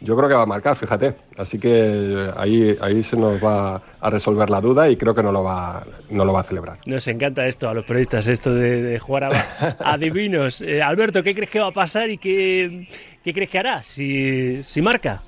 yo 0.00 0.16
creo 0.16 0.28
que 0.28 0.34
va 0.34 0.42
a 0.42 0.46
marcar, 0.46 0.76
fíjate. 0.76 1.14
Así 1.38 1.58
que 1.58 2.30
ahí, 2.36 2.76
ahí 2.80 3.02
se 3.02 3.16
nos 3.16 3.42
va 3.42 3.80
a 4.00 4.10
resolver 4.10 4.50
la 4.50 4.60
duda 4.60 4.88
y 4.88 4.96
creo 4.96 5.14
que 5.14 5.22
no 5.22 5.32
lo 5.32 5.42
va, 5.42 5.84
no 6.10 6.24
lo 6.24 6.32
va 6.32 6.40
a 6.40 6.44
celebrar. 6.44 6.78
Nos 6.84 7.06
encanta 7.08 7.46
esto 7.46 7.68
a 7.68 7.74
los 7.74 7.84
periodistas, 7.84 8.26
esto 8.26 8.54
de, 8.54 8.98
jugar 8.98 9.24
a, 9.24 9.76
adivinos. 9.92 10.60
Eh, 10.60 10.82
Alberto, 10.82 11.22
¿qué 11.22 11.34
crees 11.34 11.50
que 11.50 11.60
va 11.60 11.68
a 11.68 11.72
pasar 11.72 12.10
y 12.10 12.18
qué, 12.18 12.88
qué 13.24 13.32
crees 13.32 13.50
que 13.50 13.58
hará 13.58 13.82
si, 13.82 14.62
si 14.62 14.82
marca? 14.82 15.22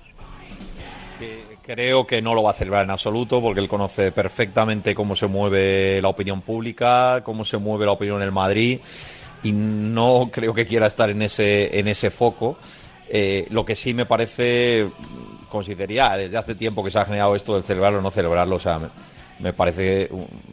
Creo 1.63 2.07
que 2.07 2.23
no 2.23 2.35
lo 2.35 2.43
va 2.43 2.51
a 2.51 2.55
celebrar 2.55 2.85
en 2.85 2.91
absoluto 2.91 3.43
porque 3.43 3.61
él 3.61 3.69
conoce 3.69 4.11
perfectamente 4.11 4.95
cómo 4.95 5.15
se 5.15 5.27
mueve 5.27 6.01
la 6.01 6.09
opinión 6.09 6.41
pública, 6.41 7.21
cómo 7.23 7.45
se 7.45 7.59
mueve 7.59 7.85
la 7.85 7.93
opinión 7.93 8.17
en 8.17 8.23
el 8.23 8.33
Madrid 8.33 8.81
y 9.43 9.53
no 9.53 10.31
creo 10.33 10.55
que 10.55 10.65
quiera 10.67 10.87
estar 10.87 11.11
en 11.11 11.21
ese, 11.23 11.79
en 11.79 11.89
ese 11.89 12.11
foco. 12.11 12.57
Eh, 13.11 13.47
lo 13.51 13.65
que 13.65 13.75
sí 13.75 13.95
me 13.95 14.07
parece, 14.07 14.89
consideraría, 15.49 16.17
desde 16.17 16.37
hace 16.37 16.55
tiempo 16.55 16.85
que 16.85 16.91
se 16.91 16.99
ha 16.99 17.05
generado 17.05 17.35
esto 17.35 17.57
de 17.57 17.63
celebrarlo 17.63 17.99
o 17.99 18.03
no 18.03 18.11
celebrarlo, 18.11 18.57
o 18.57 18.61
sea, 18.61 18.81
me, 19.41 19.53
parece 19.53 20.09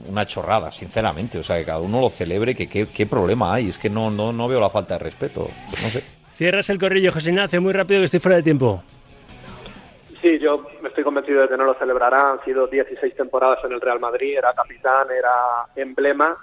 una 0.08 0.26
chorrada, 0.26 0.72
sinceramente. 0.72 1.38
O 1.38 1.44
sea, 1.44 1.58
que 1.58 1.66
cada 1.66 1.80
uno 1.80 2.02
lo 2.02 2.10
celebre, 2.10 2.56
que 2.56 2.68
qué, 2.68 3.06
problema 3.06 3.54
hay. 3.54 3.70
Es 3.70 3.78
que 3.78 3.90
no, 3.90 4.10
no, 4.10 4.32
no 4.32 4.48
veo 4.48 4.60
la 4.60 4.70
falta 4.70 4.98
de 4.98 5.04
respeto. 5.04 5.50
No 5.82 5.90
sé. 5.90 6.04
Cierras 6.38 6.70
el 6.70 6.80
corrillo, 6.80 7.12
José 7.12 7.30
Ignacio, 7.30 7.62
muy 7.62 7.74
rápido 7.74 8.02
que 8.02 8.06
estoy 8.06 8.20
fuera 8.20 8.38
de 8.38 8.44
tiempo. 8.44 8.84
Sí, 10.22 10.40
yo 10.40 10.68
estoy 10.86 11.04
convencido 11.04 11.42
de 11.42 11.50
que 11.50 11.58
no 11.58 11.66
lo 11.66 11.76
celebrará. 11.76 12.32
Han 12.32 12.44
sido 12.44 12.68
16 12.68 13.16
temporadas 13.16 13.60
en 13.64 13.74
el 13.74 13.82
Real 13.82 14.00
Madrid, 14.00 14.38
era 14.38 14.54
capitán, 14.54 15.08
era 15.18 15.32
emblema 15.76 16.36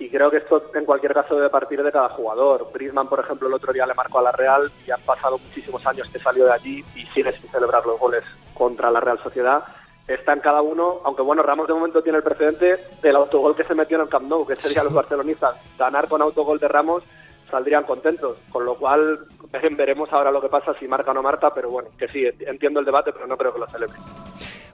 y 0.00 0.08
creo 0.08 0.30
que 0.30 0.38
esto 0.38 0.62
en 0.74 0.86
cualquier 0.86 1.12
caso 1.12 1.36
debe 1.36 1.50
partir 1.50 1.82
de 1.82 1.92
cada 1.92 2.08
jugador. 2.08 2.66
Brisman, 2.72 3.06
por 3.06 3.20
ejemplo, 3.20 3.48
el 3.48 3.54
otro 3.54 3.70
día 3.70 3.86
le 3.86 3.92
marcó 3.92 4.18
a 4.18 4.22
la 4.22 4.32
Real 4.32 4.72
y 4.86 4.90
han 4.90 5.02
pasado 5.02 5.38
muchísimos 5.38 5.86
años 5.86 6.08
que 6.10 6.18
salió 6.18 6.46
de 6.46 6.52
allí 6.52 6.82
y 6.96 7.04
sigue 7.08 7.30
sin 7.32 7.50
celebrar 7.50 7.84
los 7.84 8.00
goles 8.00 8.24
contra 8.54 8.90
la 8.90 9.00
Real 9.00 9.22
Sociedad. 9.22 9.62
Está 10.08 10.32
en 10.32 10.40
cada 10.40 10.62
uno, 10.62 11.02
aunque 11.04 11.20
bueno, 11.20 11.42
Ramos 11.42 11.68
de 11.68 11.74
momento 11.74 12.02
tiene 12.02 12.16
el 12.16 12.24
precedente 12.24 12.78
del 13.02 13.16
autogol 13.16 13.54
que 13.54 13.64
se 13.64 13.74
metió 13.74 13.98
en 13.98 14.04
el 14.04 14.08
Camp 14.08 14.26
Nou, 14.26 14.46
que 14.46 14.56
sería 14.56 14.82
los 14.82 14.94
barcelonistas. 14.94 15.56
Ganar 15.78 16.08
con 16.08 16.22
autogol 16.22 16.58
de 16.58 16.68
Ramos 16.68 17.02
saldrían 17.50 17.84
contentos, 17.84 18.38
con 18.50 18.64
lo 18.64 18.76
cual 18.76 19.18
veremos 19.76 20.10
ahora 20.14 20.32
lo 20.32 20.40
que 20.40 20.48
pasa 20.48 20.72
si 20.80 20.88
marca 20.88 21.10
o 21.10 21.14
no 21.14 21.22
marca, 21.22 21.52
pero 21.52 21.68
bueno, 21.68 21.90
que 21.98 22.08
sí, 22.08 22.24
entiendo 22.40 22.80
el 22.80 22.86
debate, 22.86 23.12
pero 23.12 23.26
no 23.26 23.36
creo 23.36 23.52
que 23.52 23.60
lo 23.60 23.66
celebre. 23.66 23.98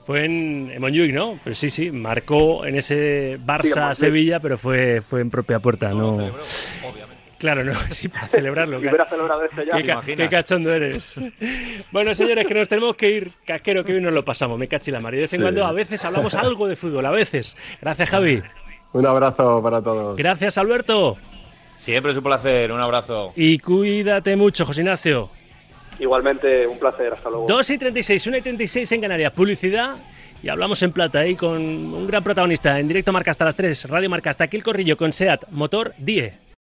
Fue 0.07 0.23
en, 0.23 0.71
en 0.71 1.13
¿no? 1.13 1.37
Pero 1.43 1.53
sí, 1.53 1.69
sí, 1.69 1.91
marcó 1.91 2.65
en 2.65 2.77
ese 2.77 3.37
Barça-Sevilla, 3.45 4.39
pero 4.39 4.57
fue, 4.57 5.01
fue 5.01 5.19
en 5.19 5.29
propia 5.29 5.59
puerta, 5.59 5.89
¿no? 5.89 6.31
Claro, 7.37 7.65
no, 7.65 7.73
sí, 7.91 8.07
para 8.07 8.29
celebrarlo. 8.29 8.79
Celebrado 8.79 9.43
este 9.43 9.65
ya. 9.65 10.01
¿Qué, 10.01 10.15
qué, 10.15 10.29
cachondo 10.29 10.73
eres. 10.73 11.13
bueno, 11.91 12.15
señores, 12.15 12.47
que 12.47 12.53
nos 12.53 12.69
tenemos 12.69 12.95
que 12.95 13.11
ir. 13.11 13.31
Casquero, 13.45 13.83
que 13.83 13.95
hoy 13.95 14.01
nos 14.01 14.13
lo 14.13 14.23
pasamos, 14.23 14.57
me 14.57 14.69
cachi 14.69 14.91
la 14.91 15.01
mar. 15.01 15.13
Y 15.13 15.17
de 15.17 15.21
vez 15.23 15.33
en 15.33 15.41
cuando, 15.41 15.65
a 15.65 15.73
veces 15.73 16.03
hablamos 16.05 16.33
algo 16.35 16.69
de 16.69 16.77
fútbol, 16.77 17.05
a 17.05 17.11
veces. 17.11 17.57
Gracias, 17.81 18.09
Javi. 18.09 18.41
Un 18.93 19.05
abrazo 19.05 19.61
para 19.61 19.81
todos. 19.81 20.15
Gracias, 20.15 20.57
Alberto. 20.57 21.17
Siempre 21.73 22.11
es 22.11 22.17
un 22.17 22.23
placer, 22.23 22.71
un 22.71 22.79
abrazo. 22.79 23.33
Y 23.35 23.59
cuídate 23.59 24.37
mucho, 24.37 24.65
José 24.65 24.81
Ignacio. 24.81 25.29
Igualmente, 25.99 26.67
un 26.67 26.77
placer, 26.77 27.13
hasta 27.13 27.29
luego. 27.29 27.47
2 27.47 27.69
y 27.71 27.77
36, 27.77 28.27
1 28.27 28.37
y 28.37 28.41
36 28.41 28.91
en 28.91 29.01
Canarias. 29.01 29.33
Publicidad 29.33 29.95
y 30.43 30.49
hablamos 30.49 30.81
en 30.83 30.91
plata 30.91 31.19
ahí 31.19 31.35
con 31.35 31.57
un 31.57 32.07
gran 32.07 32.23
protagonista. 32.23 32.79
En 32.79 32.87
directo 32.87 33.11
marca 33.11 33.31
hasta 33.31 33.45
las 33.45 33.55
3, 33.55 33.89
Radio 33.89 34.09
Marca 34.09 34.29
hasta 34.29 34.43
aquí 34.43 34.57
el 34.57 34.63
corrillo 34.63 34.97
con 34.97 35.11
SEAT 35.13 35.49
Motor 35.51 35.93
10. 35.97 36.46